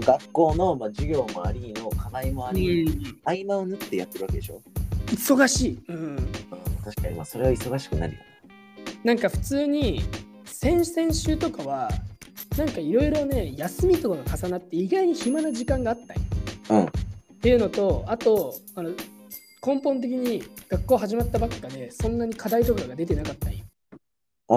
[0.00, 2.54] う学校のまあ授業もありの課題もあん。
[2.56, 4.60] り、うん、合間を縫ってやってるわけでしょ？
[5.06, 5.78] 忙しい。
[5.88, 5.96] うん。
[5.96, 6.16] うん、
[6.84, 8.20] 確かにまあそれは忙しくなるよ
[9.02, 10.02] なんか普通に、
[10.44, 11.90] 先々週とかは、
[12.58, 15.98] なんかいろいろね、休みとかが重なって、意外に暇な時間があっ
[16.68, 16.78] たん。
[16.78, 16.88] うん。
[17.40, 18.90] っていうのと、あと、あの
[19.66, 23.64] 根本的に学校始まったばっかで、そんなに課題とかが出てなかったんよ。
[24.50, 24.56] う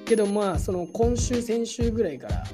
[0.00, 0.04] ん。
[0.06, 2.44] けどまあその今週先週ぐらいから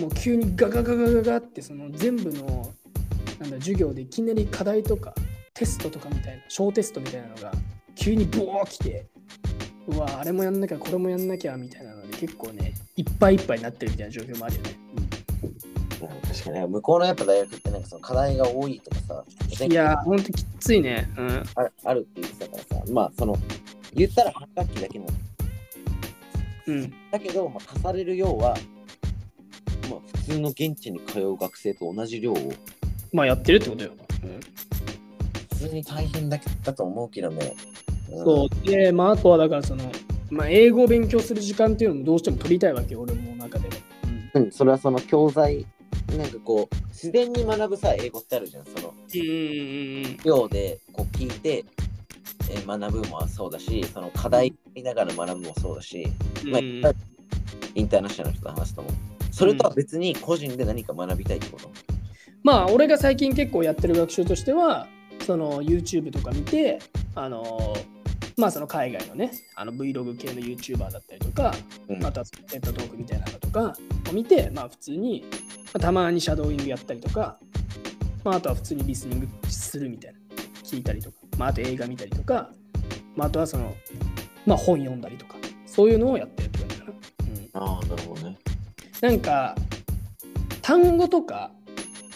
[0.00, 2.72] もう急にガガガガガガってその全部の
[3.40, 5.12] なんだ授業でいきなり課題とか
[5.52, 7.52] テストとかみたいな小テストみたいなのが
[7.96, 9.06] 急にボー来て
[9.88, 14.78] うわあれもやんなきゃこれもやんなきゃみたいなので結構ね、いっぱいいっぱいになってるみたいな状況もあるよね。
[14.96, 15.13] うん
[16.06, 19.24] 確かにね、向こうのやっぱ大学ってなんかその課題が多いとか
[19.56, 21.10] さ、いやー、ほんときついね。
[21.16, 21.42] うん。
[21.54, 23.36] あるあるって言ってたからさ、まあその、
[23.94, 25.06] 言ったら半学期だけの、
[26.66, 26.94] うん。
[27.10, 28.56] だけど、まあ、課される量は、
[29.90, 32.52] まあ普通の現地に通う学生と同じ量を、
[33.12, 33.92] まあやってるってことよ。
[34.22, 34.40] うん
[35.54, 37.54] 普通に大変だだと思うけどね。
[38.10, 38.66] うんそう。
[38.66, 39.90] で、まああとはだからその、
[40.30, 43.68] まあ英語を勉強する時間っていうのもどうしても取りたいわけよ、俺も中で
[44.34, 45.66] うん、それはその教材、
[46.16, 48.64] なんかこう、自然に学ぶさ、英語ってあるじゃん。
[48.64, 51.64] その、うん量でこう聞いて、
[52.50, 56.06] えー学ぶもそうだし、その課題見ながら学ぶもそうだし、
[56.44, 56.60] まあ、
[57.74, 58.90] インターナショナルの人と話すとも。
[59.30, 61.70] それとは別に個人で何か学びたいってこと？
[62.44, 64.86] まあ俺が最近結構やってる学習としては
[65.26, 66.78] その YouTube とか見て
[67.16, 67.74] あの
[68.36, 71.52] まあその海外のねあの Vlog 系の YouTuber だったりとか、
[71.88, 73.74] うんあとはテッドトークみたいなのとか
[74.08, 77.36] を見てまあ普通に、まあたまにシャドーイングやったりとか、
[78.22, 80.18] まあ、あとは普通にリスニングするみたいな
[80.62, 82.50] 聞いたりとか、まあ、あと映画見たりとか、
[83.16, 83.74] まあ、あとはその、
[84.46, 85.34] まあ、本読んだりとか
[85.66, 86.92] そういうのをやってるって感じかな。
[86.92, 88.38] うんああ、なるほどね。
[89.00, 89.56] なんか
[90.62, 91.50] 単語とか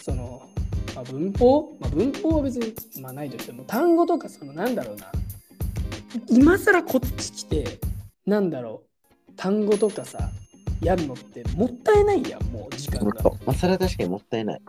[0.01, 0.49] その、
[0.95, 5.11] まあ、文法、まあ、文法は別に、まあ、ないとしても単語とかそのなんだろうな
[6.29, 7.81] 今更こっち来て
[8.25, 8.85] なんだろ
[9.29, 10.31] う単語とかさ
[10.81, 13.23] やるのってもったいないやんもう時間が。
[13.45, 14.61] まあ、それは確かにもったいない。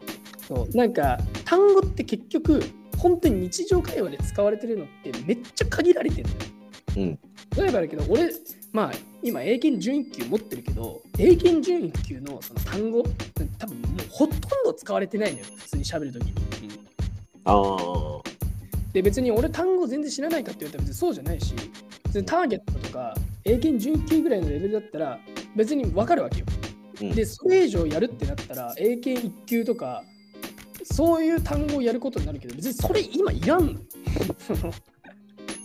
[0.48, 2.64] そうなんか単語って結局
[2.98, 6.52] 本当に日常会話で使われてるのってめっちゃ限られてるんだよ。
[6.98, 7.20] うん。
[7.58, 8.32] 例えばだけど俺
[8.72, 8.92] まあ
[9.22, 13.04] 今英検準1級持ってるけど英検準1級のその単語
[13.58, 16.34] 多分もうほとんど使われてないのよ普通に喋るときに。
[17.46, 18.30] ああ。
[18.94, 21.54] で別に俺単語全然知らないかって言われたら別にそうじゃないし
[22.06, 23.14] 別にターゲットとか
[23.46, 25.20] 英検準1級ぐらいのレベルだったら
[25.56, 26.46] 別に分かるわけよ。
[27.02, 30.04] うんでそれ以上やるってなったら英検1級とか
[30.84, 33.80] そういう単語をやることになるけど別にそれ今いらんのよ。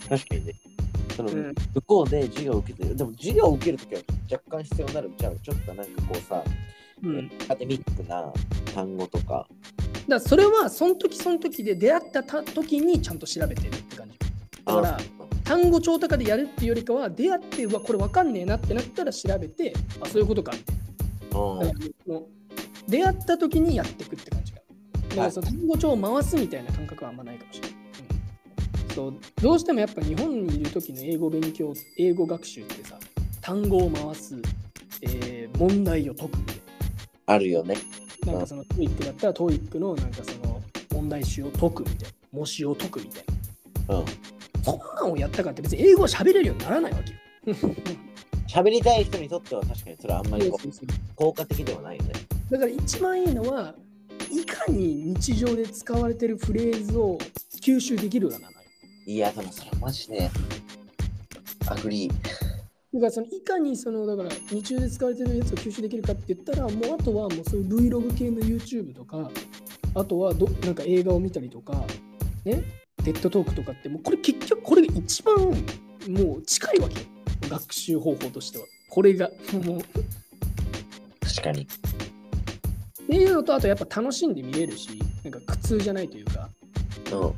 [0.09, 0.53] 確かにね。
[1.17, 2.97] その、うん向こうで授業を受けてる。
[2.97, 5.37] でも授業を受けるときは若干必要になるんちゃう？
[5.43, 6.45] ちょっとなんかこうさ、
[7.03, 8.33] うんアカデミックな
[8.75, 9.25] 単語とか。
[9.27, 9.49] だか
[10.07, 14.19] らそれはその時その時で出会ったた時にちゃんと調べてるって感じ。
[14.65, 15.01] だからあ
[15.45, 20.53] 単語帳とかでやるっていうよりかは出会ってうわこれわかんねえなってなったら調べてあそういうことか
[22.89, 24.61] 出会った時にやっていくって感じが。
[25.11, 27.77] だからその単語帳を回すみたいな感覚はあんまないかもしれない。
[28.89, 32.99] うん、そうどうしてもやっぱ日本にいる時の英語勉強英語学習ってさ
[33.41, 34.37] 単語を回す、
[35.03, 36.63] えー問題を解くみたいな。
[37.27, 37.77] あるよね。
[38.27, 42.15] なんかその TOEICだったら TOEICのなんかその問題集を解くみたいな。
[42.33, 43.25] 模試を解くみたい
[43.89, 43.99] な。
[43.99, 44.05] うん。
[44.65, 47.13] そんなんをやったかって別に英語を喋れるようにならないわけ
[47.51, 47.59] よ。
[48.49, 50.51] 喋りたい人にとっては確かにそれはあんまり
[51.15, 52.13] 効果的ではないよね。
[52.51, 53.75] だから一番いいのは
[54.31, 57.19] いかに日常で使われてるフレーズを
[57.61, 58.59] 吸収できるかなのよ。
[59.07, 60.31] いや、でもそれマジで、
[61.67, 62.13] agree。
[62.95, 69.31] だからそのいかにそのだから日常で使われてるやつを吸収できるかって言ったらもうあとはもうそういう Vlog 系の YouTube とか
[69.97, 71.85] あとはどなんか映画を見たりとか
[72.45, 72.63] ね？
[73.03, 75.37] テッドトークとかってもうこれ結局これが一番
[76.09, 77.07] もう近いわけよ
[77.49, 78.65] 学習方法としては。
[78.89, 79.81] これがもう。
[81.21, 81.63] 確かに。
[81.63, 81.67] っ
[83.07, 86.49] ていうのとあとやっぱ楽しんで見れるしなんか苦痛じゃないというか。
[87.13, 87.33] うん。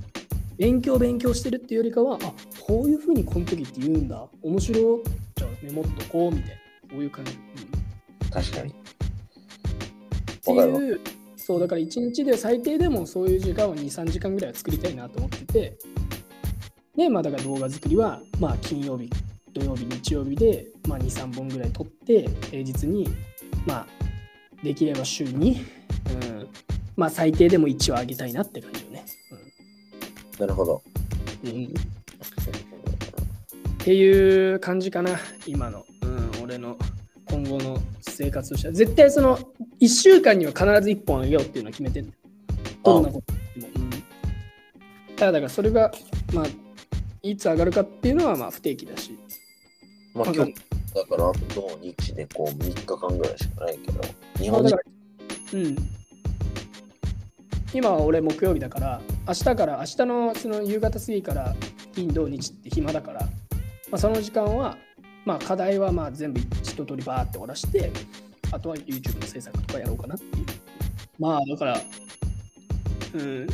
[0.56, 4.24] 勉強勉強してるっていうよりかはあこういうふうにこの時って言うんだ。
[4.42, 5.02] 面白い。
[5.34, 6.56] じゃあメモっとこうみたいな。
[6.90, 8.30] そういう感じ、うん。
[8.30, 8.70] 確かに。
[8.70, 8.74] っ
[10.44, 11.00] ていう
[11.36, 15.78] そうだから1日で最低でもそういう時間を23時間ぐらいは作りたいなと思ってて
[16.96, 19.10] でまあだから動画作りはまあ金曜日
[19.52, 23.08] 土曜日日曜日で、まあ、23本ぐらい撮って平日に
[23.66, 23.86] まあ
[24.62, 25.64] できれば週に、
[26.10, 26.48] うん、
[26.96, 29.04] まあ最低でも1話あげたいなって感じよね、
[30.38, 30.82] なるほど。
[31.44, 31.50] うん。
[31.50, 31.68] うん、っ
[33.78, 36.76] ていう感じかな今の、うん、俺の
[37.26, 38.74] 今後の生活としては。
[38.74, 39.38] 絶対その
[39.80, 42.18] 1週間には必ず1本あげようっていうのは決めてんだよ
[42.82, 43.90] どんなことでも、うん、
[45.16, 45.92] ただだからそれが
[46.32, 46.46] まあ
[47.30, 49.18] いつ上がるかっていうのはまあ不定期だし。
[50.14, 50.54] まあ今日
[50.94, 54.00] だから土日でこう3日間ぐらいしかないけど、
[54.38, 54.76] 日本人
[55.52, 55.76] うん。
[57.74, 61.54] 今は俺木曜日だから明日から明日のその夕方過ぎから
[61.94, 63.28] 金土日って暇だから、ま
[63.92, 64.78] あ、その時間は
[65.26, 67.90] まあ課題はまあ全部一通りバーって終わらして
[68.52, 70.46] あとは YouTube の制作とかやろうかなっていう。
[71.18, 71.80] まあだから
[73.14, 73.46] うん。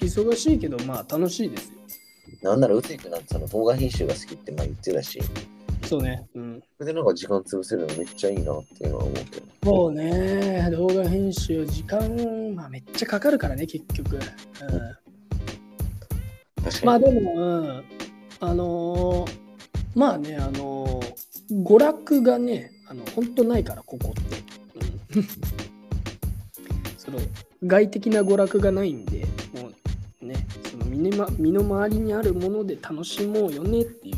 [0.00, 1.79] 忙しいけどまあ楽しいですよ
[2.42, 5.20] なんならうついくなんてその動画編集が好きってまあ言ってたし、
[5.86, 9.46] そうねうんそれでなんか時間潰せるのめっちゃいいなっていうのは思うけど。
[9.64, 14.16] そうね、動画編集、時間、まあ、めっちゃかかるからね、結局。
[14.16, 14.30] うん、確
[16.72, 16.86] かに。
[16.86, 17.84] まあでも、うん、
[18.40, 19.40] あのー
[19.94, 25.18] まあね、あのー娯楽がね、あの本当ないから、ここって。
[25.18, 25.24] うん
[26.96, 27.18] その
[27.66, 29.26] 外的な娯楽がないんで、
[31.00, 34.16] 身のま身の回りにあるもので楽しもうよねっていう、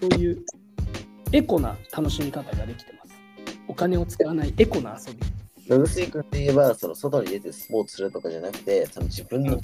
[0.00, 0.44] そういう
[1.32, 3.14] エコな楽しみ方ができてます。
[3.68, 5.20] お金を使わないエコな遊び。
[5.76, 9.58] うすい君で言えば、その外に出てスポーツするとかじゃなくて、その自分の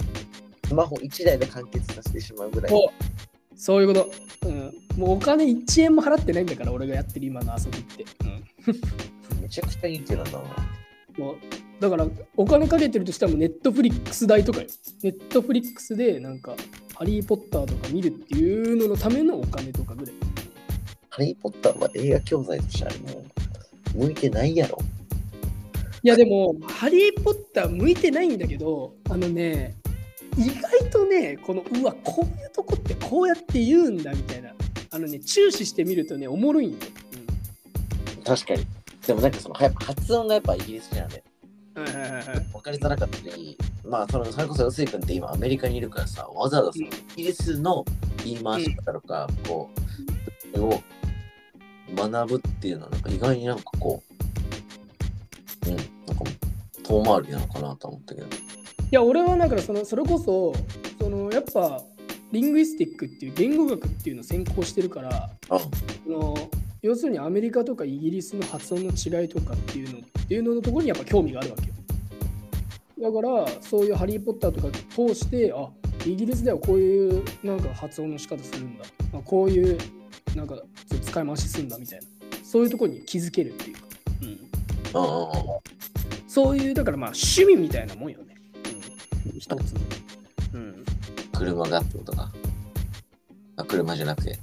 [0.67, 2.71] スマホ1台で完結させてしまうぐらい。
[2.71, 4.11] そうそういうこと。
[4.47, 4.73] うん。
[4.97, 8.07] もうお金1円も払ってないんだから、俺がやってる今の遊びって。
[8.25, 9.43] うん。
[9.43, 10.27] めちゃくちゃいい手なん。
[10.27, 11.37] もう
[11.81, 12.07] だから、
[12.37, 14.67] お金かけてるとしたら、ネットフリックス代とかよ。
[15.03, 16.55] ネットフリックスで、なんか、
[16.95, 20.15] ハリー・ポッターとか見るっていうののためのお金とかぐらい。
[21.09, 23.25] ハリー・ポッターは映画教材としてあれも
[23.95, 24.79] う向いてないやろ。
[26.03, 29.75] いや、でも、ハリー・ポッター向いてないんだけど、あのね、
[30.37, 34.53] 意外とね、この、うわ、こういうとこってこうやって言うんだみたいな。
[34.91, 36.77] あのね、注視してみるとね、おもろいんよ。
[38.25, 38.67] 確かに。
[39.07, 41.23] でもなんかそのやっぱ発音がやっぱイギリスじゃんね。
[41.81, 41.87] うん。
[41.87, 42.41] はいはいはいはい。
[42.53, 47.85] 分かりづらかったり、まあそのそれこそ薄井君って今アメリカにいるからさ、わざわざそのイギリスの
[48.25, 50.83] 言い回し方とか、こう、それを
[51.95, 54.03] 学ぶっていうのはなんか意外になんかこ
[55.67, 55.91] う、うん、なんか
[56.83, 58.27] 遠回りなのかなと思ったけど。
[58.27, 58.31] い
[58.91, 60.53] や、俺はだからその、それこそ、
[61.01, 61.83] その、やっぱ、
[62.33, 65.59] リングイスティックっていう言語学っていうのを専攻してるから、あ
[66.05, 66.35] その
[66.83, 71.70] 要するにアメリカとかイギリスの発音の違いとかっていうのっていうののところにやっぱ興味があるわけよ。
[73.01, 75.71] だから、そういうハリー・ポッターとか通して、あ
[76.07, 78.85] イギリスではこういうなんか発音の仕方するんだ。
[79.15, 79.79] あこういう
[80.37, 80.57] なんか
[81.03, 82.07] 使い回しするんだみたいな。
[82.45, 83.81] そういうところに気づけるっていうか。
[84.23, 84.39] うん、
[84.95, 85.61] ああ
[86.29, 88.35] そういう、だからまあ趣味みたいなもんよね。
[89.33, 89.81] うん、一つの。
[90.55, 90.85] うん。
[91.33, 92.31] 車がってことか。
[93.57, 94.39] あ、車じゃなくて。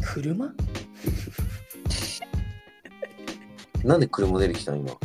[0.00, 0.54] 車？
[3.84, 4.96] なんで車出てきたの今？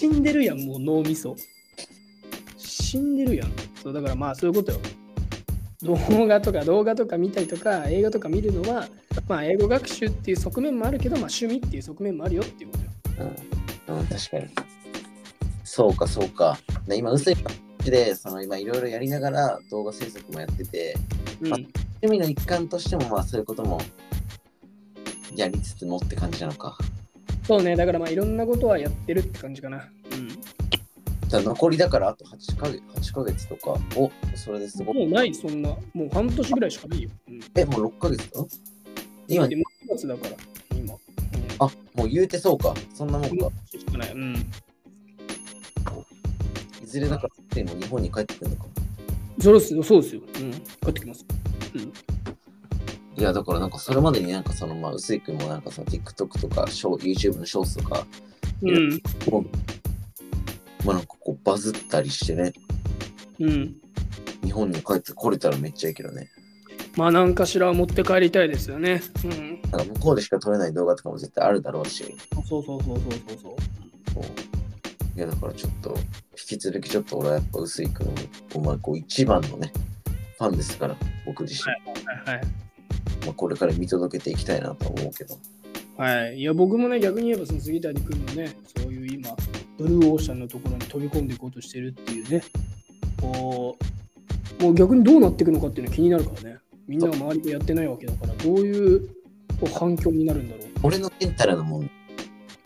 [0.00, 1.36] 死んでるやん、もう脳みそ。
[2.56, 3.52] 死んでるやん。
[3.82, 4.78] そうだからまあそういうことよ。
[5.82, 8.88] 動画とか動画とか見たりとか映画とか見るのは、
[9.28, 13.30] まあ英語学習っていう側面もあるけど、まあ趣味っていう側面もあるよっていうことよ。
[13.88, 14.46] うん、うん、確かに。
[15.64, 16.58] そうか、そうか。
[16.88, 20.96] で今、薄い感じで、その今、いろいろやりながら動画制作もやってて、
[21.42, 21.52] うん。
[21.52, 21.72] 趣
[22.04, 23.82] 味の一環としても、まあ、そういうことも
[25.36, 26.78] やりつつもって感じなのか。
[27.50, 29.88] そうね、だからまあいろんなことはやってるって感じかな。
[30.12, 30.28] うん。
[30.28, 32.80] じゃあ残りだからあと8ヶ月
[33.10, 34.98] ,8 ヶ月とか、おそれですごい。
[34.98, 35.70] もうない、そんな。
[35.92, 37.10] もう半年ぐらいしかないよ。
[37.28, 37.40] うん。
[37.56, 38.46] え、もう6ヶ月か
[39.26, 40.36] 今でも9月だから、
[40.76, 40.94] 今。
[40.94, 41.00] うん、
[41.58, 42.72] あ、もう言うてそうか。
[42.94, 43.50] そんなもんか。
[43.68, 44.12] しかない。
[44.12, 44.36] うん。
[44.36, 44.38] い
[46.86, 48.66] ずれだから、でも日本に帰ってくるのか。
[49.40, 50.22] そうですよ、そうですよ。
[50.36, 50.52] うん。
[50.52, 50.58] 帰
[50.90, 51.26] ってきます。
[51.74, 51.92] うん。
[53.20, 58.06] いや、だからなんかそれまでになんかその、まあ、薄井君もなんかその TikTok とか、ショー YouTube のショーツとか、
[58.62, 59.02] うん。
[60.86, 62.54] まあなんかこうバズったりしてね、
[63.38, 63.76] うん。
[64.42, 66.30] 日本に帰ってこれたらめっちゃいいけどね。
[66.96, 69.02] まあ何かしら持って帰りたいですよね。
[69.22, 69.60] うん。
[69.70, 72.16] なんか向こうでしか撮れない動画とかも絶対あるだろうし、
[72.48, 73.02] そうそうそうそうそう
[73.42, 73.56] そう。
[74.14, 74.24] そう
[75.14, 75.94] いやだからちょっと、
[76.30, 78.10] 引き続きちょっと俺はやっぱ薄井君を、
[78.54, 79.70] お前こう一番のね、
[80.38, 80.96] ファンですから、
[81.26, 81.70] 僕自身。
[82.06, 82.69] はいはい。
[83.24, 85.36] まあ、これから見届けていきたいなと思うけど。
[85.96, 89.36] はい、いや僕もね逆に言えばその杉谷君のねそういう今
[89.76, 92.42] ブルーオーシャンのところに飛び込んでいこうとしてるっていうね
[93.20, 93.76] こ
[94.58, 96.58] うもう逆にどうなっていくのかっていうのが気になるからね。
[96.88, 99.08] みんなが周りでやってないわけだからどういう
[99.60, 100.70] こう反響になるんだろう。
[100.82, 101.90] 俺のメンタルのもん、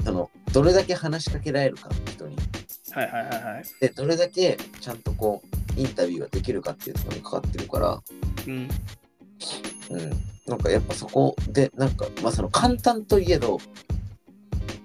[0.04, 2.36] その、どれだけ話しかけられるか、人に。
[2.92, 3.64] はいはいはいはい。
[3.80, 5.42] で、どれだけちゃんとこ
[5.76, 8.02] う、インタビューができるかっていうところにかかってるから、
[8.46, 8.68] うん
[9.90, 10.10] うん。
[10.46, 13.58] なんかやっぱそこで、なんか、まあその簡単といえど、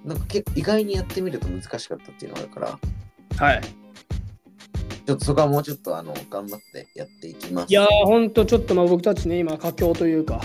[0.06, 2.80] なんか意外にやってみると難しかったっていうのがあるから、
[3.38, 3.62] はい
[5.06, 7.72] ちょっとそこはもうちょっとあの、頑張ってやっていきます。
[7.72, 10.42] いやーほんとちょっとまあ僕たちね今佳境というか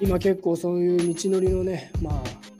[0.00, 2.14] 今結構そういう道のりのねまあ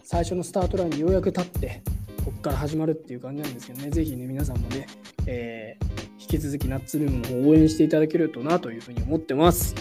[0.05, 1.83] 最初のスタートラインにようやく立って
[2.23, 4.87] ここから始まるっていう感じなんですけどねぜひね皆さんもね、
[5.27, 9.75] えー引き続きナッツルームの方応援していただけるとなというふうに思ってます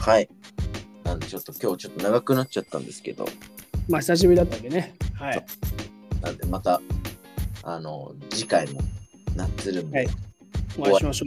[0.00, 0.28] はい。
[1.04, 3.26] なんでちょっと今日ちょっと長くなっちゃったんですけど、
[3.88, 4.94] まあ久しぶりだったんでね。
[5.14, 5.46] はい。
[6.22, 6.80] なんでまた、
[7.62, 8.80] あの、次回も
[9.36, 10.08] ナッツルームではい。
[10.78, 11.26] お会いしましょ